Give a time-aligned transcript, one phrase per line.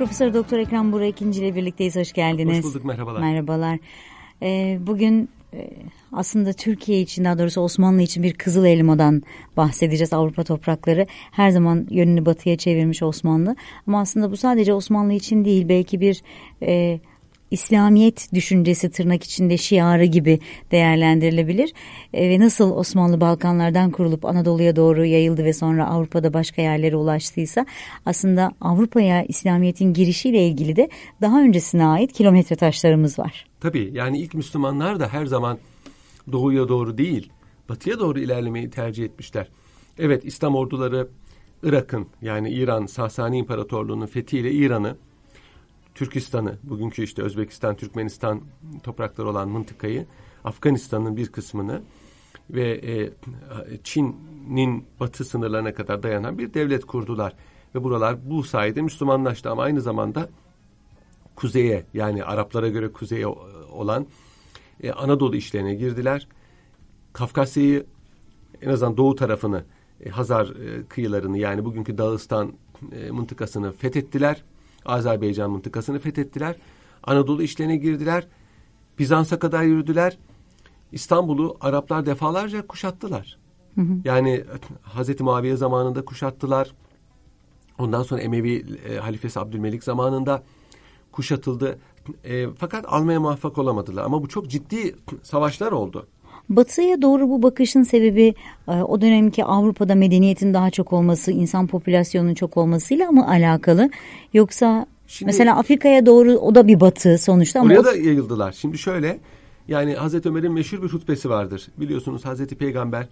[0.00, 1.96] Profesör Doktor Ekrem Burak ikinci ile birlikteyiz.
[1.96, 2.58] Hoş geldiniz.
[2.58, 3.20] Hoş bulduk merhabalar.
[3.20, 3.78] Merhabalar.
[4.42, 5.70] Ee, bugün e,
[6.12, 9.22] aslında Türkiye için daha doğrusu Osmanlı için bir Kızıl Elma'dan
[9.56, 10.12] bahsedeceğiz.
[10.12, 13.56] Avrupa toprakları her zaman yönünü batıya çevirmiş Osmanlı.
[13.86, 16.22] Ama aslında bu sadece Osmanlı için değil belki bir
[16.62, 17.00] e,
[17.50, 20.38] İslamiyet düşüncesi tırnak içinde şiarı gibi
[20.70, 21.72] değerlendirilebilir.
[22.12, 27.66] E, ve nasıl Osmanlı Balkanlardan kurulup Anadolu'ya doğru yayıldı ve sonra Avrupa'da başka yerlere ulaştıysa
[28.06, 30.88] aslında Avrupa'ya İslamiyet'in girişiyle ilgili de
[31.20, 33.46] daha öncesine ait kilometre taşlarımız var.
[33.60, 35.58] Tabii yani ilk Müslümanlar da her zaman
[36.32, 37.32] doğuya doğru değil
[37.68, 39.48] batıya doğru ilerlemeyi tercih etmişler.
[39.98, 41.08] Evet İslam orduları
[41.62, 44.96] Irak'ın yani İran Sasani İmparatorluğu'nun fethiyle İran'ı
[45.94, 48.40] Türkistan'ı, bugünkü işte Özbekistan, Türkmenistan
[48.82, 50.06] toprakları olan mıntıkayı,
[50.44, 51.82] Afganistan'ın bir kısmını
[52.50, 53.10] ve e,
[53.84, 57.34] Çin'in batı sınırlarına kadar dayanan bir devlet kurdular.
[57.74, 60.28] Ve buralar bu sayede Müslümanlaştı ama aynı zamanda
[61.36, 63.26] kuzeye yani Araplara göre kuzeye
[63.72, 64.06] olan
[64.82, 66.28] e, Anadolu işlerine girdiler.
[67.12, 67.86] Kafkasya'yı
[68.62, 69.64] en azından doğu tarafını
[70.04, 72.52] e, Hazar e, kıyılarını yani bugünkü Dağıstan
[72.92, 74.42] e, mıntıkasını fethettiler.
[74.86, 76.56] Azerbaycan mıntıkasını fethettiler.
[77.04, 78.26] Anadolu işlerine girdiler.
[78.98, 80.18] Bizans'a kadar yürüdüler.
[80.92, 83.38] İstanbul'u Araplar defalarca kuşattılar.
[83.74, 83.92] Hı hı.
[84.04, 84.44] Yani
[84.82, 86.74] Hazreti Muaviye zamanında kuşattılar.
[87.78, 90.42] Ondan sonra Emevi e, halifesi Abdülmelik zamanında
[91.12, 91.78] kuşatıldı.
[92.24, 94.04] E, fakat almaya muvaffak olamadılar.
[94.04, 96.06] Ama bu çok ciddi savaşlar oldu.
[96.50, 98.34] Batıya doğru bu bakışın sebebi
[98.68, 103.90] e, o dönemki Avrupa'da medeniyetin daha çok olması, insan popülasyonunun çok olmasıyla mı alakalı?
[104.32, 107.60] Yoksa Şimdi, mesela Afrika'ya doğru o da bir batı sonuçta.
[107.60, 108.52] Oraya ama da yayıldılar.
[108.52, 109.20] Şimdi şöyle
[109.68, 111.68] yani Hazreti Ömer'in meşhur bir hutbesi vardır.
[111.76, 113.06] Biliyorsunuz Hazreti Peygamber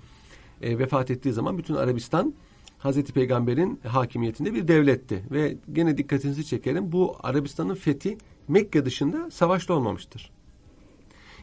[0.62, 2.34] e, vefat ettiği zaman bütün Arabistan
[2.78, 5.24] Hazreti Peygamber'in hakimiyetinde bir devletti.
[5.30, 10.30] Ve gene dikkatinizi çekerim bu Arabistan'ın fethi Mekke dışında savaşta olmamıştır.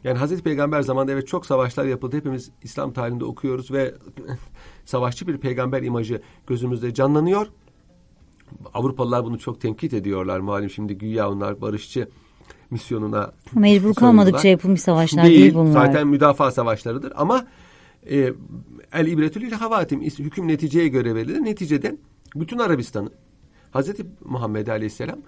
[0.06, 2.17] Yani Hazreti Peygamber zamanında evet çok savaşlar yapıldı.
[2.17, 3.93] Hepimiz İslam tarihinde okuyoruz ve
[4.86, 7.48] savaşçı bir peygamber imajı gözümüzde canlanıyor.
[8.73, 10.39] Avrupalılar bunu çok tenkit ediyorlar.
[10.39, 12.10] Malum şimdi güya onlar barışçı
[12.71, 15.86] misyonuna Mecbur kalmadıkça yapılmış savaşlar değil, değil bunlar.
[15.86, 17.45] Zaten müdafaa savaşlarıdır ama
[18.10, 18.33] e,
[18.94, 21.44] el ibretül havatim hüküm neticeye göre verilir.
[21.44, 21.95] Neticede
[22.36, 23.10] bütün Arabistan'ı
[23.71, 25.20] Hazreti Muhammed Aleyhisselam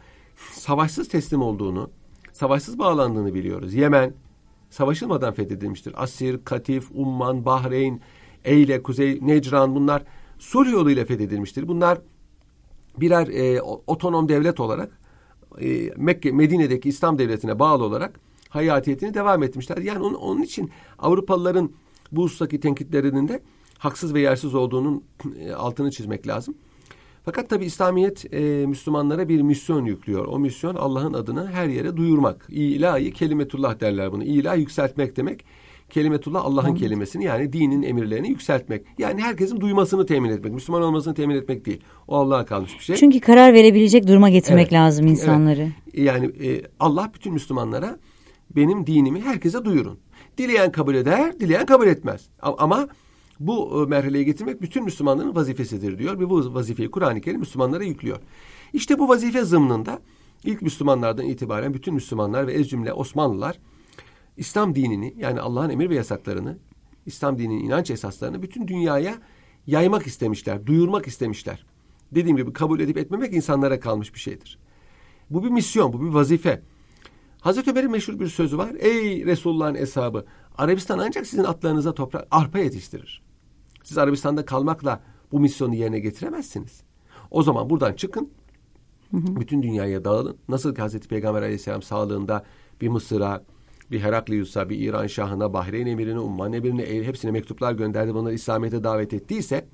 [0.51, 1.89] savaşsız teslim olduğunu,
[2.33, 3.73] savaşsız bağlandığını biliyoruz.
[3.73, 4.13] Yemen,
[4.69, 6.03] savaşılmadan fethedilmiştir.
[6.03, 8.01] Asir, Katif, Umman, Bahreyn,
[8.45, 10.03] Eyle, Kuzey, Necran bunlar
[10.39, 11.67] sulh yoluyla fethedilmiştir.
[11.67, 12.01] Bunlar
[12.97, 14.99] birer e, otonom devlet olarak
[15.61, 18.19] e, Mekke, Medine'deki İslam devletine bağlı olarak
[18.49, 19.77] hayatiyetini devam etmişler.
[19.77, 21.71] Yani onun, onun için Avrupalıların
[22.11, 23.41] bu husustaki tenkitlerinin de
[23.77, 25.03] haksız ve yersiz olduğunun
[25.39, 26.55] e, altını çizmek lazım.
[27.27, 30.25] Fakat tabi İslamiyet e, Müslümanlara bir misyon yüklüyor.
[30.25, 32.45] O misyon Allah'ın adını her yere duyurmak.
[32.49, 34.23] İlahi kelimetullah derler bunu.
[34.23, 35.45] İlah yükseltmek demek.
[35.89, 38.85] Kelimetullah Allah'ın kelimesini yani dinin emirlerini yükseltmek.
[38.97, 40.53] Yani herkesin duymasını temin etmek.
[40.53, 41.81] Müslüman olmasını temin etmek değil.
[42.07, 42.95] O Allah'a kalmış bir şey.
[42.95, 44.73] Çünkü karar verebilecek duruma getirmek evet.
[44.73, 45.61] lazım insanları.
[45.61, 46.05] Evet.
[46.05, 47.99] Yani e, Allah bütün Müslümanlara
[48.55, 49.99] benim dinimi herkese duyurun.
[50.37, 52.25] Dileyen kabul eder, dileyen kabul etmez.
[52.41, 52.87] Ama
[53.39, 58.19] bu e, merhaleye getirmek bütün Müslümanların vazifesidir diyor ve bu vazifeyi Kur'an-ı Kerim Müslümanlara yüklüyor.
[58.73, 60.01] İşte bu vazife zımnında
[60.43, 63.59] ilk Müslümanlardan itibaren bütün Müslümanlar ve ez cümle Osmanlılar
[64.37, 66.57] İslam dinini yani Allah'ın emir ve yasaklarını,
[67.05, 69.15] İslam dininin inanç esaslarını bütün dünyaya
[69.67, 71.65] yaymak istemişler, duyurmak istemişler.
[72.11, 74.59] Dediğim gibi kabul edip etmemek insanlara kalmış bir şeydir.
[75.29, 76.61] Bu bir misyon, bu bir vazife.
[77.41, 78.71] Hazreti Ömer'in meşhur bir sözü var.
[78.79, 80.25] Ey Resulullah'ın hesabı,
[80.57, 83.26] Arabistan ancak sizin atlarınıza toprak, arpa yetiştirir.
[83.87, 86.81] Siz Arabistan'da kalmakla bu misyonu yerine getiremezsiniz.
[87.31, 88.29] O zaman buradan çıkın.
[89.13, 90.37] Bütün dünyaya dağılın.
[90.49, 92.45] Nasıl ki Hazreti Peygamber aleyhisselam sağlığında
[92.81, 93.43] bir Mısır'a,
[93.91, 98.13] bir Heraklius'a, bir İran Şahı'na, Bahreyn emirine, Umman emirine hepsine mektuplar gönderdi.
[98.13, 99.65] Bunları İslamiyet'e davet ettiyse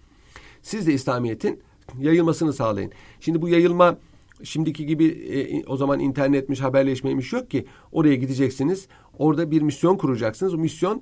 [0.61, 1.61] siz de İslamiyet'in
[1.99, 2.91] yayılmasını sağlayın.
[3.19, 3.97] Şimdi bu yayılma
[4.43, 7.65] şimdiki gibi e, o zaman internetmiş, haberleşmeymiş yok ki.
[7.91, 8.87] Oraya gideceksiniz.
[9.17, 10.53] Orada bir misyon kuracaksınız.
[10.53, 11.01] O misyon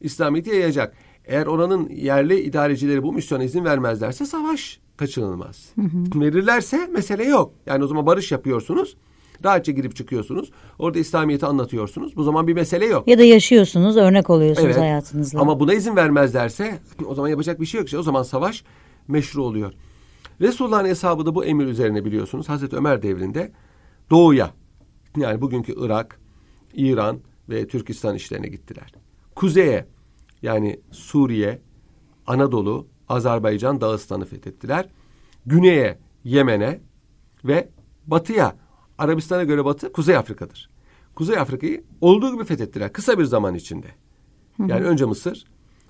[0.00, 0.96] İslamiyet'i yayacak.
[1.28, 5.68] Eğer oranın yerli idarecileri bu misyona izin vermezlerse savaş kaçınılmaz.
[5.74, 6.20] Hı hı.
[6.20, 7.52] Verirlerse mesele yok.
[7.66, 8.96] Yani o zaman barış yapıyorsunuz.
[9.44, 10.50] Rahatça girip çıkıyorsunuz.
[10.78, 12.16] Orada İslamiyet'i anlatıyorsunuz.
[12.16, 13.08] Bu zaman bir mesele yok.
[13.08, 14.78] Ya da yaşıyorsunuz, örnek oluyorsunuz evet.
[14.78, 15.40] hayatınızla.
[15.40, 17.88] Ama buna izin vermezlerse o zaman yapacak bir şey yok.
[17.88, 18.64] İşte o zaman savaş
[19.08, 19.72] meşru oluyor.
[20.40, 22.48] Resulullah'ın hesabı da bu emir üzerine biliyorsunuz.
[22.48, 23.52] Hazreti Ömer devrinde
[24.10, 24.50] doğuya
[25.16, 26.20] yani bugünkü Irak,
[26.74, 28.92] İran ve Türkistan işlerine gittiler.
[29.34, 29.86] Kuzeye
[30.42, 31.60] yani Suriye,
[32.26, 34.88] Anadolu, Azerbaycan, Dağıstan'ı fethettiler.
[35.46, 36.80] Güneye, Yemen'e
[37.44, 37.68] ve
[38.06, 38.56] batıya
[38.98, 40.70] Arabistan'a göre batı Kuzey Afrika'dır.
[41.14, 43.86] Kuzey Afrika'yı olduğu gibi fethettiler kısa bir zaman içinde.
[44.58, 45.44] Yani önce Mısır,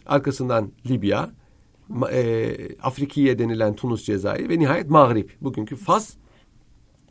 [0.06, 1.30] arkasından Libya,
[2.12, 5.36] e, Afrikiye denilen Tunus, Cezayir ve nihayet Mağrip.
[5.40, 6.14] Bugünkü Fas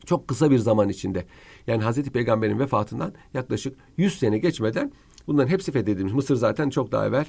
[0.05, 1.25] çok kısa bir zaman içinde.
[1.67, 4.91] Yani Hazreti Peygamber'in vefatından yaklaşık 100 sene geçmeden
[5.27, 6.13] bunların hepsi fethedilmiş.
[6.13, 7.25] Mısır zaten çok daha evvel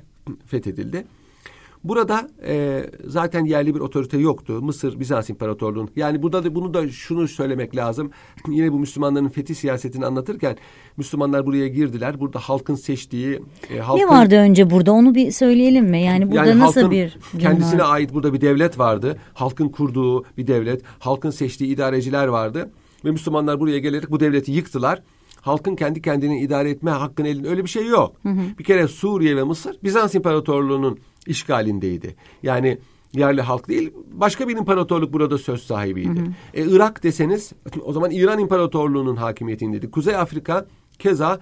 [0.46, 1.04] fethedildi.
[1.84, 4.62] Burada e, zaten yerli bir otorite yoktu.
[4.62, 5.90] Mısır Bizans İmparatorluğu'nun.
[5.96, 8.10] Yani burada da bunu da şunu söylemek lazım.
[8.48, 10.56] Yine bu Müslümanların fethi siyasetini anlatırken
[10.96, 12.20] Müslümanlar buraya girdiler.
[12.20, 16.02] Burada halkın seçtiği e, halkın, Ne vardı önce burada onu bir söyleyelim mi?
[16.02, 19.18] Yani burada yani nasıl bir kendisine ait burada bir devlet vardı.
[19.34, 22.70] Halkın kurduğu bir devlet, halkın seçtiği idareciler vardı
[23.04, 25.02] ve Müslümanlar buraya gelerek bu devleti yıktılar.
[25.40, 28.16] Halkın kendi kendini idare etme hakkını elinde öyle bir şey yok.
[28.22, 28.40] Hı hı.
[28.58, 32.16] Bir kere Suriye ve Mısır Bizans İmparatorluğu'nun işgalindeydi.
[32.42, 32.78] Yani
[33.14, 36.20] yerli halk değil başka bir imparatorluk burada söz sahibiydi.
[36.20, 36.30] Hı hı.
[36.54, 37.52] E, Irak deseniz
[37.84, 39.90] o zaman İran İmparatorluğu'nun hakimiyetindeydi.
[39.90, 40.66] Kuzey Afrika
[40.98, 41.40] keza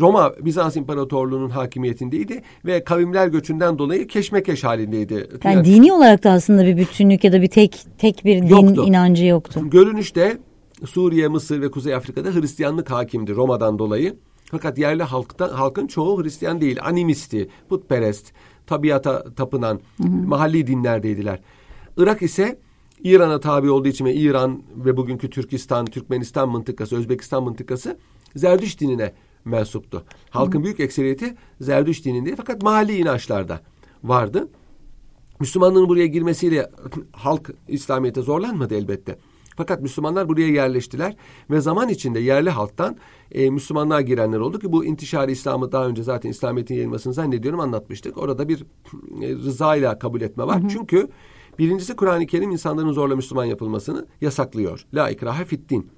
[0.00, 5.28] Roma Bizans İmparatorluğu'nun hakimiyetindeydi ve kavimler göçünden dolayı keşmekeş halindeydi.
[5.44, 8.48] Yani, yani dini olarak da aslında bir bütünlük ya da bir tek tek bir din
[8.48, 8.84] yoktu.
[8.86, 9.60] inancı yoktu.
[9.70, 10.38] Görünüşte
[10.86, 14.16] Suriye, Mısır ve Kuzey Afrika'da Hristiyanlık hakimdi Roma'dan dolayı.
[14.50, 18.32] Fakat yerli halkta, halkın çoğu Hristiyan değil, animisti, putperest,
[18.66, 20.08] tabiata tapınan hı hı.
[20.08, 21.40] mahalli dinlerdeydiler.
[21.96, 22.58] Irak ise
[23.04, 27.98] İran'a tabi olduğu için ve İran ve bugünkü Türkistan, Türkmenistan mıntıkası, Özbekistan mıntıkası
[28.36, 29.12] Zerdüş dinine
[29.44, 30.04] mensuptu.
[30.30, 30.64] Halkın hı.
[30.64, 33.60] büyük ekseriyeti Zerdüş dininde fakat mahalli inançlarda
[34.04, 34.48] vardı.
[35.40, 36.70] Müslümanlığın buraya girmesiyle
[37.12, 39.18] halk İslamiyet'e zorlanmadı elbette.
[39.58, 41.16] Fakat Müslümanlar buraya yerleştiler
[41.50, 42.96] ve zaman içinde yerli halktan
[43.32, 48.18] e, Müslümanlığa girenler oldu ki bu intişari İslam'ı daha önce zaten İslamiyet'in yayılmasını zannediyorum anlatmıştık.
[48.18, 48.64] Orada bir
[49.22, 50.60] e, rızayla kabul etme var.
[50.60, 50.68] Hı hı.
[50.68, 51.08] Çünkü
[51.58, 54.86] birincisi Kur'an-ı Kerim insanların zorla Müslüman yapılmasını yasaklıyor.
[54.94, 55.90] La ikrahe fiddin.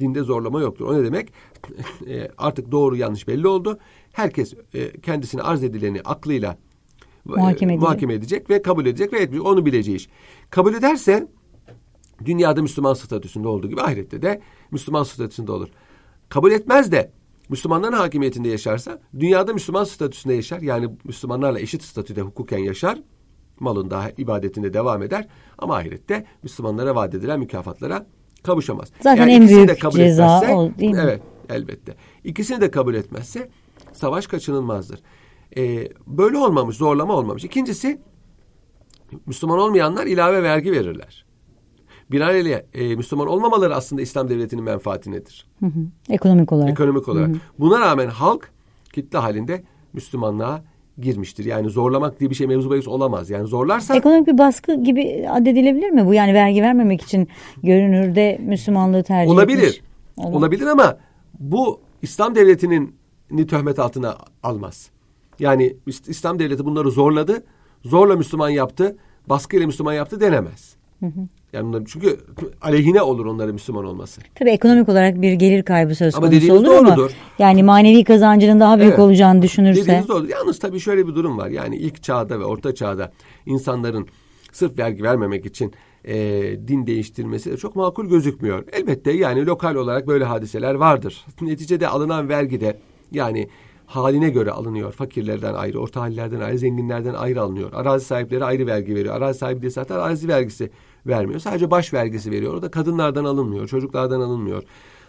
[0.00, 0.86] Dinde zorlama yoktur.
[0.86, 1.32] O ne demek?
[2.08, 3.78] E, artık doğru yanlış belli oldu.
[4.12, 6.56] Herkes e, kendisine arz edileni aklıyla e,
[7.24, 7.82] muhakeme, edecek.
[7.82, 9.46] muhakeme edecek ve kabul edecek ve etmeyecek.
[9.46, 10.08] Onu bileceği iş.
[10.50, 11.28] Kabul ederse
[12.24, 14.40] dünyada Müslüman statüsünde olduğu gibi ahirette de
[14.70, 15.68] Müslüman statüsünde olur.
[16.28, 17.12] Kabul etmez de
[17.48, 20.60] Müslümanların hakimiyetinde yaşarsa dünyada Müslüman statüsünde yaşar.
[20.60, 22.98] Yani Müslümanlarla eşit statüde hukuken yaşar.
[23.60, 25.28] Malında, ibadetinde devam eder.
[25.58, 28.06] Ama ahirette Müslümanlara vaat edilen mükafatlara
[28.42, 28.92] kavuşamaz.
[29.00, 31.00] Zaten yani en büyük de kabul ceza etmezse, o değil mi?
[31.02, 31.94] Evet elbette.
[32.24, 33.48] İkisini de kabul etmezse
[33.92, 35.00] savaş kaçınılmazdır.
[35.56, 37.44] Ee, böyle olmamış, zorlama olmamış.
[37.44, 38.00] İkincisi
[39.26, 41.25] Müslüman olmayanlar ilave vergi verirler
[42.12, 44.66] binaenaleyh e, Müslüman olmamaları aslında İslam devletinin.
[44.66, 45.70] Hı hı.
[46.10, 46.70] Ekonomik olarak.
[46.70, 47.28] Ekonomik olarak.
[47.28, 47.38] Hı hı.
[47.58, 48.50] Buna rağmen halk
[48.92, 49.62] kitle halinde
[49.92, 50.62] Müslümanlığa
[50.98, 51.44] girmiştir.
[51.44, 53.30] Yani zorlamak diye bir şey mevzu bahis olamaz.
[53.30, 53.96] Yani zorlarsa...
[53.96, 56.14] Ekonomik bir baskı gibi addedilebilir mi bu?
[56.14, 57.28] Yani vergi vermemek için
[57.62, 59.62] görünürde Müslümanlığı tercih Olabilir.
[59.62, 59.80] etmiş.
[60.16, 60.36] Olabilir.
[60.38, 60.98] Olabilir ama
[61.40, 62.94] bu İslam devletinin
[63.30, 64.90] ni töhmet altına almaz.
[65.38, 65.76] Yani
[66.06, 67.44] İslam devleti bunları zorladı.
[67.84, 68.96] Zorla Müslüman yaptı.
[69.28, 70.76] Baskıyla Müslüman yaptı denemez.
[71.00, 71.20] Hı hı.
[71.52, 72.16] Yani onlar, çünkü
[72.62, 74.20] aleyhine olur onların Müslüman olması.
[74.34, 76.92] Tabii ekonomik olarak bir gelir kaybı söz ama konusu olur doğrudur.
[76.92, 77.08] ama
[77.38, 79.00] yani manevi kazancının daha büyük evet.
[79.00, 79.80] olacağını düşünürse.
[79.80, 80.26] Dediğiniz doğru.
[80.26, 81.48] Yalnız tabii şöyle bir durum var.
[81.48, 83.12] Yani ilk çağda ve orta çağda
[83.46, 84.06] insanların
[84.52, 85.72] sırf vergi vermemek için
[86.04, 86.14] e,
[86.68, 88.64] din değiştirmesi de çok makul gözükmüyor.
[88.72, 91.24] Elbette yani lokal olarak böyle hadiseler vardır.
[91.40, 92.78] Neticede alınan vergi de
[93.12, 93.48] yani
[93.86, 94.92] haline göre alınıyor.
[94.92, 97.70] Fakirlerden ayrı, orta hallerden ayrı, zenginlerden ayrı alınıyor.
[97.72, 99.14] Arazi sahipleri ayrı vergi veriyor.
[99.14, 100.70] Arazi sahibi de zaten arazi vergisi
[101.06, 101.40] vermiyor.
[101.40, 102.54] Sadece baş vergisi veriyor.
[102.54, 104.62] O da kadınlardan alınmıyor, çocuklardan alınmıyor.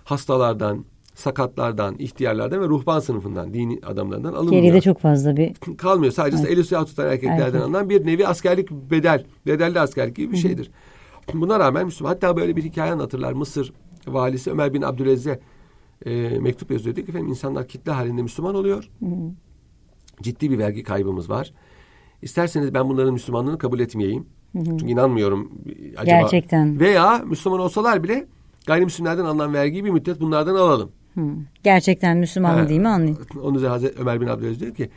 [0.03, 0.85] Hastalardan,
[1.15, 4.61] sakatlardan, ihtiyarlardan ve ruhban sınıfından, dini adamlardan alınmıyor.
[4.61, 5.53] Geride çok fazla bir...
[5.77, 6.13] Kalmıyor.
[6.13, 6.51] Sadece evet.
[6.51, 7.61] eli suya tutan erkeklerden Erkek.
[7.61, 10.71] alınan bir nevi askerlik bedel, bedelli askerlik gibi bir şeydir.
[11.33, 13.33] Buna rağmen Müslüman, hatta böyle bir hikaye anlatırlar.
[13.33, 13.73] Mısır
[14.07, 15.39] valisi Ömer bin Abdülaziz'e
[16.05, 16.95] e, mektup yazıyor.
[16.95, 18.89] Diyor ki efendim insanlar kitle halinde Müslüman oluyor.
[18.99, 19.05] Hı.
[20.21, 21.53] Ciddi bir vergi kaybımız var.
[22.21, 24.25] İsterseniz ben bunların Müslümanlığını kabul etmeyeyim.
[24.65, 25.51] Çünkü inanmıyorum
[25.97, 26.21] acaba.
[26.21, 26.79] Gerçekten.
[26.79, 28.27] Veya Müslüman olsalar bile
[28.67, 30.91] gayrimüslimlerden alınan vergiyi bir müddet bunlardan alalım.
[31.13, 31.21] Hı.
[31.63, 33.19] Gerçekten Müslüman mı değil mi anlayayım?
[33.43, 34.89] Onun üzerine Hazreti Ömer bin Abdülaziz diyor ki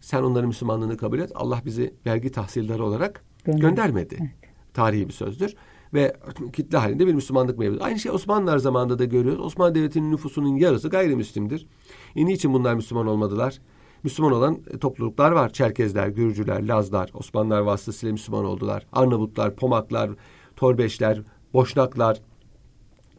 [0.00, 1.32] sen onların Müslümanlığını kabul et.
[1.34, 3.60] Allah bizi vergi tahsilleri olarak Gönder.
[3.60, 4.16] göndermedi.
[4.20, 4.30] Evet.
[4.74, 5.54] Tarihi bir sözdür.
[5.94, 6.16] Ve
[6.52, 7.84] kitle halinde bir Müslümanlık mevzusu.
[7.84, 9.40] Aynı şey Osmanlılar zamanında da görüyoruz.
[9.44, 11.66] Osmanlı Devleti'nin nüfusunun yarısı gayrimüslimdir.
[12.16, 13.58] E niçin bunlar Müslüman olmadılar?
[14.08, 15.52] Müslüman olan e, topluluklar var.
[15.52, 18.86] Çerkezler, Gürcüler, Lazlar, Osmanlılar vasıtasıyla Müslüman oldular.
[18.92, 20.10] Arnavutlar, Pomaklar,
[20.56, 21.22] Torbeşler,
[21.54, 22.20] Boşnaklar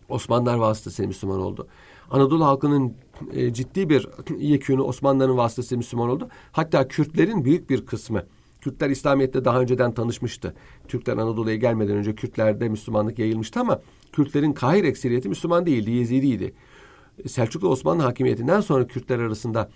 [0.10, 1.68] Osmanlılar vasıtasıyla Müslüman oldu.
[2.12, 2.94] Anadolu halkının
[3.34, 4.08] e, ciddi bir
[4.40, 6.30] yekünü Osmanlıların vasıtasıyla Müslüman oldu.
[6.52, 8.24] Hatta Kürtlerin büyük bir kısmı
[8.62, 10.54] Kürtler İslamiyet'te daha önceden tanışmıştı.
[10.88, 13.82] Türkler Anadolu'ya gelmeden önce Kürtlerde Müslümanlık yayılmıştı ama
[14.12, 16.54] Kürtlerin Kahir ekseriyeti Müslüman değildi, Yezidiydi.
[17.28, 19.70] Selçuklu Osmanlı hakimiyetinden sonra Kürtler arasında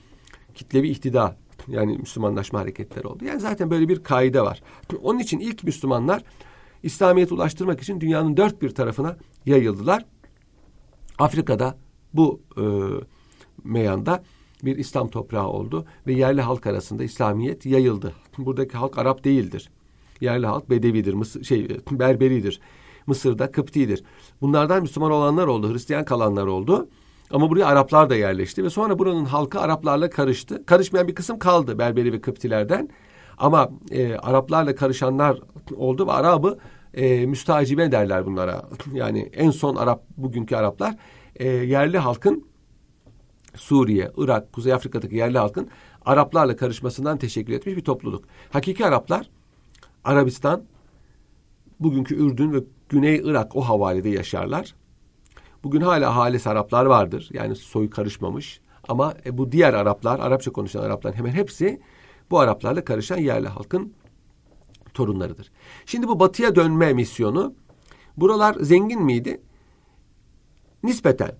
[0.53, 3.25] kitlevi ihtida yani Müslümanlaşma hareketleri oldu.
[3.25, 4.63] Yani zaten böyle bir kaide var.
[5.01, 6.23] Onun için ilk Müslümanlar
[6.83, 10.05] İslamiyet'i ulaştırmak için dünyanın dört bir tarafına yayıldılar.
[11.19, 11.77] Afrika'da
[12.13, 12.63] bu e,
[13.63, 14.23] meyanda
[14.63, 18.13] bir İslam toprağı oldu ve yerli halk arasında İslamiyet yayıldı.
[18.37, 19.69] Buradaki halk Arap değildir.
[20.21, 22.59] Yerli halk Bedevidir, Mısır, şey Berberidir.
[23.07, 24.03] Mısır'da Kıptidir.
[24.41, 26.89] Bunlardan Müslüman olanlar oldu, Hristiyan kalanlar oldu.
[27.31, 30.65] Ama buraya Araplar da yerleşti ve sonra buranın halkı Araplarla karıştı.
[30.65, 32.89] Karışmayan bir kısım kaldı Berberi ve Kıptilerden.
[33.37, 35.39] Ama e, Araplarla karışanlar
[35.75, 36.57] oldu ve Arabı
[36.93, 38.65] e, müstacibe derler bunlara.
[38.93, 40.95] Yani en son Arap, bugünkü Araplar
[41.35, 42.45] e, yerli halkın
[43.55, 45.69] Suriye, Irak, Kuzey Afrika'daki yerli halkın
[46.05, 48.25] Araplarla karışmasından teşekkür etmiş bir topluluk.
[48.51, 49.29] Hakiki Araplar
[50.03, 50.63] Arabistan,
[51.79, 52.57] bugünkü Ürdün ve
[52.89, 54.75] Güney Irak o havalede yaşarlar.
[55.63, 57.29] Bugün hala halis Araplar vardır.
[57.33, 58.61] Yani soy karışmamış.
[58.87, 61.81] Ama e, bu diğer Araplar, Arapça konuşan Arapların hemen hepsi
[62.31, 63.93] bu Araplarla karışan yerli halkın
[64.93, 65.51] torunlarıdır.
[65.85, 67.53] Şimdi bu batıya dönme misyonu
[68.17, 69.41] buralar zengin miydi?
[70.83, 71.31] Nispeten.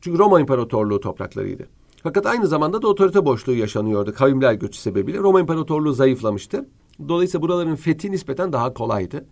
[0.00, 1.68] Çünkü Roma İmparatorluğu topraklarıydı.
[2.02, 5.18] Fakat aynı zamanda da otorite boşluğu yaşanıyordu kavimler göçü sebebiyle.
[5.18, 6.68] Roma İmparatorluğu zayıflamıştı.
[7.08, 9.26] Dolayısıyla buraların fethi nispeten daha kolaydı.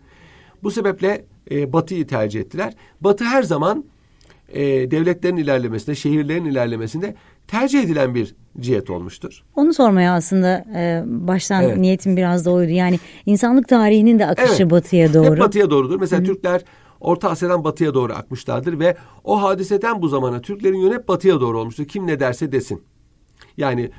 [0.62, 2.74] Bu sebeple e, Batı'yı tercih ettiler.
[3.00, 3.84] Batı her zaman
[4.50, 7.14] e, devletlerin ilerlemesinde, şehirlerin ilerlemesinde
[7.48, 9.44] tercih edilen bir cihet olmuştur.
[9.56, 11.76] Onu sormaya aslında e, baştan evet.
[11.76, 12.70] niyetim biraz da oydu.
[12.70, 14.70] Yani insanlık tarihinin de akışı evet.
[14.70, 15.32] batıya doğru.
[15.32, 16.00] Hep batıya doğrudur.
[16.00, 16.26] Mesela Hı.
[16.26, 16.64] Türkler
[17.00, 21.60] Orta Asya'dan batıya doğru akmışlardır ve o hadiseden bu zamana Türklerin yönü hep batıya doğru
[21.60, 21.84] olmuştur.
[21.84, 22.82] Kim ne derse desin.
[23.56, 23.90] Yani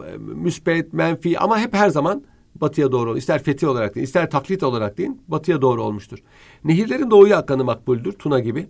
[0.00, 2.24] e, müspet, menfi ama hep her zaman
[2.54, 6.18] batıya doğru ister fethi olarak deyin, ister taklit olarak deyin, batıya doğru olmuştur.
[6.64, 8.68] Nehirlerin doğuya akanı makbuldür, Tuna gibi.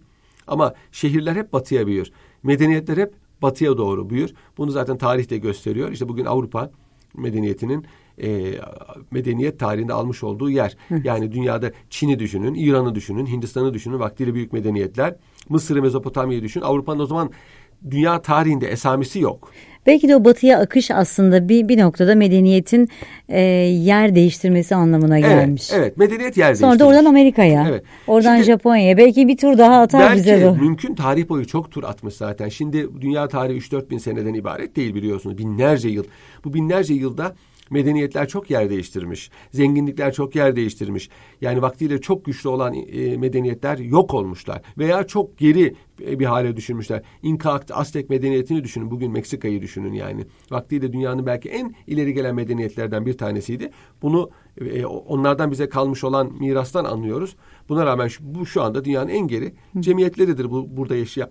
[0.50, 2.12] Ama şehirler hep batıya büyür.
[2.42, 4.34] Medeniyetler hep batıya doğru büyür.
[4.58, 5.92] Bunu zaten tarih de gösteriyor.
[5.92, 6.70] İşte bugün Avrupa
[7.16, 7.86] medeniyetinin
[8.22, 8.54] e,
[9.10, 10.76] medeniyet tarihinde almış olduğu yer.
[10.88, 11.00] Hı.
[11.04, 15.16] Yani dünyada Çin'i düşünün, İran'ı düşünün, Hindistan'ı düşünün, vaktiyle büyük medeniyetler.
[15.48, 16.60] Mısır'ı, Mezopotamya'yı düşün.
[16.60, 17.30] Avrupa'nın o zaman
[17.90, 19.52] dünya tarihinde esamesi yok.
[19.86, 22.88] Belki de o batıya akış aslında bir, bir noktada medeniyetin
[23.28, 25.70] e, yer değiştirmesi anlamına gelmiş.
[25.72, 27.82] Evet, evet medeniyet yer Sonra da oradan Amerika'ya, evet.
[28.06, 31.70] oradan Şimdi, Japonya'ya belki bir tur daha atar belki, bize Belki mümkün tarih boyu çok
[31.70, 32.48] tur atmış zaten.
[32.48, 35.38] Şimdi dünya tarihi 3-4 bin seneden ibaret değil biliyorsunuz.
[35.38, 36.04] Binlerce yıl.
[36.44, 37.34] Bu binlerce yılda
[37.70, 39.30] medeniyetler çok yer değiştirmiş.
[39.50, 41.08] Zenginlikler çok yer değiştirmiş.
[41.40, 44.62] Yani vaktiyle çok güçlü olan e, medeniyetler yok olmuşlar.
[44.78, 45.74] Veya çok geri
[46.06, 47.02] e, bir hale düşürmüşler.
[47.22, 48.90] İnka, Aztek medeniyetini düşünün.
[48.90, 50.24] Bugün Meksika'yı düşünün yani.
[50.50, 53.70] Vaktiyle dünyanın belki en ileri gelen medeniyetlerden bir tanesiydi.
[54.02, 57.36] Bunu e, onlardan bize kalmış olan mirastan anlıyoruz.
[57.68, 61.30] Buna rağmen şu, bu şu anda dünyanın en geri cemiyetleridir bu burada yaşayan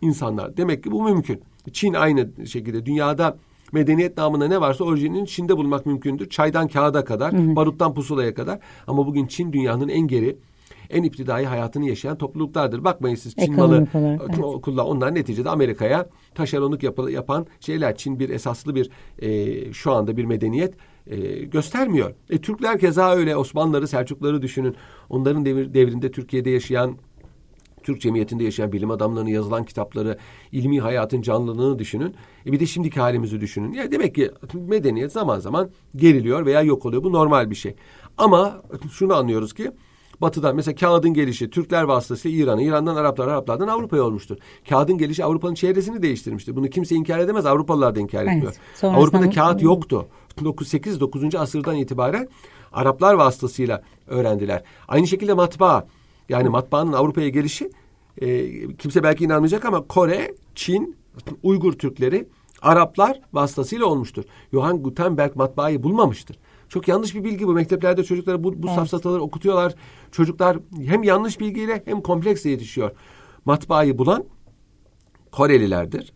[0.00, 0.56] insanlar.
[0.56, 1.40] Demek ki bu mümkün.
[1.72, 3.38] Çin aynı şekilde dünyada
[3.72, 6.28] medeniyet namına ne varsa orijininin Çin'de bulmak mümkündür.
[6.28, 7.56] Çaydan kağıda kadar, hı hı.
[7.56, 8.58] baruttan pusulaya kadar.
[8.86, 10.36] Ama bugün Çin dünyanın en geri
[10.92, 12.84] en iptidai hayatını yaşayan topluluklardır.
[12.84, 14.20] Bakmayın siz Çin malı evet.
[14.62, 14.86] kullan.
[14.86, 17.96] Onlar neticede Amerika'ya taşeronluk yap yapan şeyler.
[17.96, 20.74] Çin bir esaslı bir e, şu anda bir medeniyet
[21.06, 22.14] e, göstermiyor.
[22.30, 23.36] E, Türkler keza öyle.
[23.36, 24.76] Osmanlıları, Selçukları düşünün.
[25.10, 26.96] Onların devir, devrinde Türkiye'de yaşayan
[27.82, 30.18] Türk cemiyetinde yaşayan bilim adamlarının yazılan kitapları,
[30.52, 32.14] ilmi hayatın canlılığını düşünün.
[32.46, 33.72] E bir de şimdiki halimizi düşünün.
[33.72, 37.04] Yani demek ki medeniyet zaman zaman geriliyor veya yok oluyor.
[37.04, 37.74] Bu normal bir şey.
[38.18, 38.62] Ama
[38.92, 39.72] şunu anlıyoruz ki
[40.20, 44.36] Batı'dan mesela kağıdın gelişi Türkler vasıtasıyla İran'a, İran'dan Araplar, Araplardan Avrupa'ya olmuştur.
[44.68, 46.56] Kağıdın gelişi Avrupa'nın çevresini değiştirmiştir.
[46.56, 47.46] Bunu kimse inkar edemez.
[47.46, 48.54] Avrupalılar da inkar evet, etmiyor.
[48.82, 50.06] Avrupa'da kağıt yoktu.
[50.64, 51.34] 8 9.
[51.34, 52.28] asırdan itibaren
[52.72, 54.62] Araplar vasıtasıyla öğrendiler.
[54.88, 55.86] Aynı şekilde matbaa
[56.32, 57.70] yani matbaanın Avrupa'ya gelişi
[58.20, 60.96] e, kimse belki inanmayacak ama Kore, Çin,
[61.42, 62.28] Uygur Türkleri,
[62.62, 64.24] Araplar vasıtasıyla olmuştur.
[64.52, 66.38] Johann Gutenberg matbaayı bulmamıştır.
[66.68, 67.52] Çok yanlış bir bilgi bu.
[67.52, 68.76] Mekteplerde çocuklara bu, bu evet.
[68.76, 69.74] safsataları okutuyorlar.
[70.12, 72.90] Çocuklar hem yanlış bilgiyle hem kompleksle yetişiyor.
[73.44, 74.24] Matbaayı bulan
[75.32, 76.12] Korelilerdir,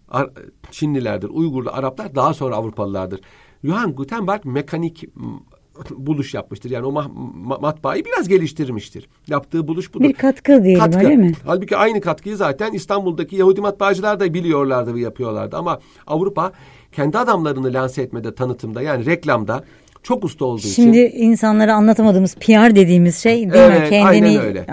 [0.71, 3.21] Çinlilerdir, Uygurlu, Araplar daha sonra Avrupalılardır.
[3.65, 5.05] Johann Gutenberg mekanik
[5.97, 6.71] buluş yapmıştır.
[6.71, 9.09] Yani o ma ma matbaayı biraz geliştirmiştir.
[9.27, 10.09] Yaptığı buluş budur.
[10.09, 10.99] Bir katkı diyelim katkı.
[10.99, 11.33] öyle mi?
[11.47, 15.57] Halbuki aynı katkıyı zaten İstanbul'daki Yahudi matbaacılar da biliyorlardı ve yapıyorlardı.
[15.57, 16.53] Ama Avrupa
[16.93, 19.65] kendi adamlarını lanse etmede, tanıtımda yani reklamda
[20.03, 20.83] çok usta olduğu Şimdi için.
[20.83, 23.89] Şimdi insanlara anlatamadığımız PR dediğimiz şey değil evet, mi?
[23.89, 24.67] Kendini aynen öyle.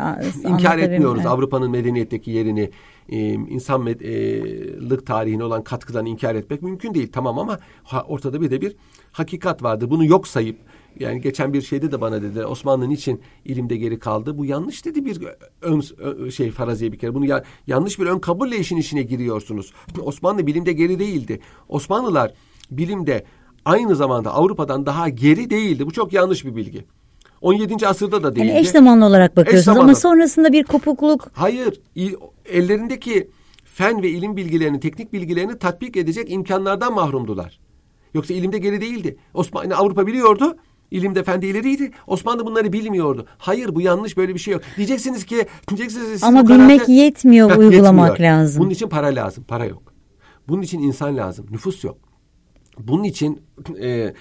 [0.47, 1.31] İnkar etmiyoruz evet.
[1.31, 2.69] Avrupa'nın medeniyetteki yerini.
[3.09, 7.11] e, insanlık tarihine olan katkıdan inkar etmek mümkün değil.
[7.13, 7.59] Tamam ama
[8.07, 8.75] ortada bir de bir
[9.11, 9.89] hakikat vardı.
[9.89, 10.57] Bunu yok sayıp
[10.99, 14.37] yani geçen bir şeyde de bana dediler Osmanlı'nın için ilimde geri kaldı.
[14.37, 15.21] Bu yanlış dedi bir
[15.61, 15.81] ön,
[16.29, 17.13] şey faraziye bir kere.
[17.13, 19.73] Bunu ya, yanlış bir ön kabulle işin içine giriyorsunuz.
[20.01, 21.39] Osmanlı bilimde geri değildi.
[21.69, 22.33] Osmanlılar
[22.71, 23.25] bilimde
[23.65, 25.85] aynı zamanda Avrupa'dan daha geri değildi.
[25.85, 26.85] Bu çok yanlış bir bilgi.
[27.41, 27.87] 17.
[27.87, 28.47] asırda da değildi.
[28.47, 29.83] Yani eş zamanlı olarak bakıyorsunuz zamanlı.
[29.83, 31.27] ama sonrasında bir kopukluk.
[31.33, 31.81] Hayır.
[32.45, 33.29] Ellerindeki
[33.65, 37.59] fen ve ilim bilgilerini, teknik bilgilerini tatbik edecek imkanlardan mahrumdular.
[38.13, 39.17] Yoksa ilimde geri değildi.
[39.33, 40.57] Osmanlı Avrupa biliyordu.
[40.93, 41.91] İlimde fen ileriydi.
[42.07, 43.25] Osmanlı bunları bilmiyordu.
[43.37, 44.61] Hayır bu yanlış böyle bir şey yok.
[44.77, 48.33] Diyeceksiniz ki diyeceksiniz Ama bilmek kararda, yetmiyor heh, uygulamak yetmiyor.
[48.33, 48.61] lazım.
[48.61, 49.43] Bunun için para lazım.
[49.43, 49.93] Para yok.
[50.47, 51.45] Bunun için insan lazım.
[51.51, 51.97] Nüfus yok.
[52.79, 53.41] Bunun için
[53.81, 54.13] e,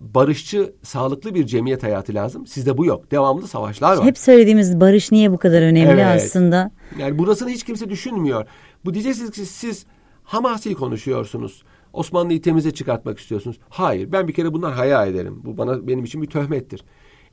[0.00, 2.46] barışçı, sağlıklı bir cemiyet hayatı lazım.
[2.46, 3.10] Sizde bu yok.
[3.10, 4.04] Devamlı savaşlar var.
[4.04, 6.22] Hep söylediğimiz barış niye bu kadar önemli evet.
[6.24, 6.70] aslında?
[6.98, 8.46] Yani burasını hiç kimse düşünmüyor.
[8.84, 9.86] Bu diyeceksiniz ki siz
[10.24, 11.62] hamasi konuşuyorsunuz.
[11.92, 13.58] Osmanlı'yı temize çıkartmak istiyorsunuz.
[13.68, 15.40] Hayır ben bir kere bundan haya ederim.
[15.44, 16.84] Bu bana benim için bir töhmettir.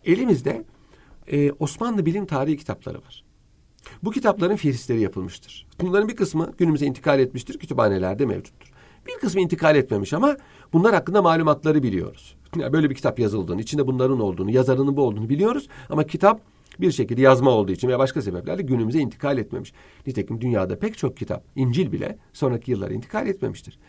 [0.06, 0.66] Elimizde
[1.28, 3.24] e, Osmanlı bilim tarihi kitapları var.
[4.04, 5.68] Bu kitapların fihristleri yapılmıştır.
[5.82, 7.60] Bunların bir kısmı günümüze intikal etmiştir.
[7.60, 8.72] Kütüphanelerde mevcuttur.
[9.08, 10.38] Bir kısmı intikal etmemiş ama
[10.74, 12.36] bunlar hakkında malumatları biliyoruz.
[12.60, 15.68] Yani böyle bir kitap yazıldığını, içinde bunların olduğunu, yazarının bu olduğunu biliyoruz.
[15.90, 16.42] Ama kitap
[16.80, 19.74] bir şekilde yazma olduğu için veya başka sebeplerle günümüze intikal etmemiş.
[20.08, 23.80] Nitekim dünyada pek çok kitap, İncil bile sonraki yıllara intikal etmemiştir.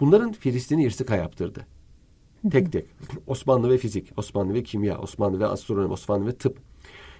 [0.00, 1.66] Bunların Filistin'i irsika yaptırdı.
[2.50, 2.84] Tek tek.
[3.26, 6.58] Osmanlı ve fizik, Osmanlı ve kimya, Osmanlı ve astronomi, Osmanlı ve tıp.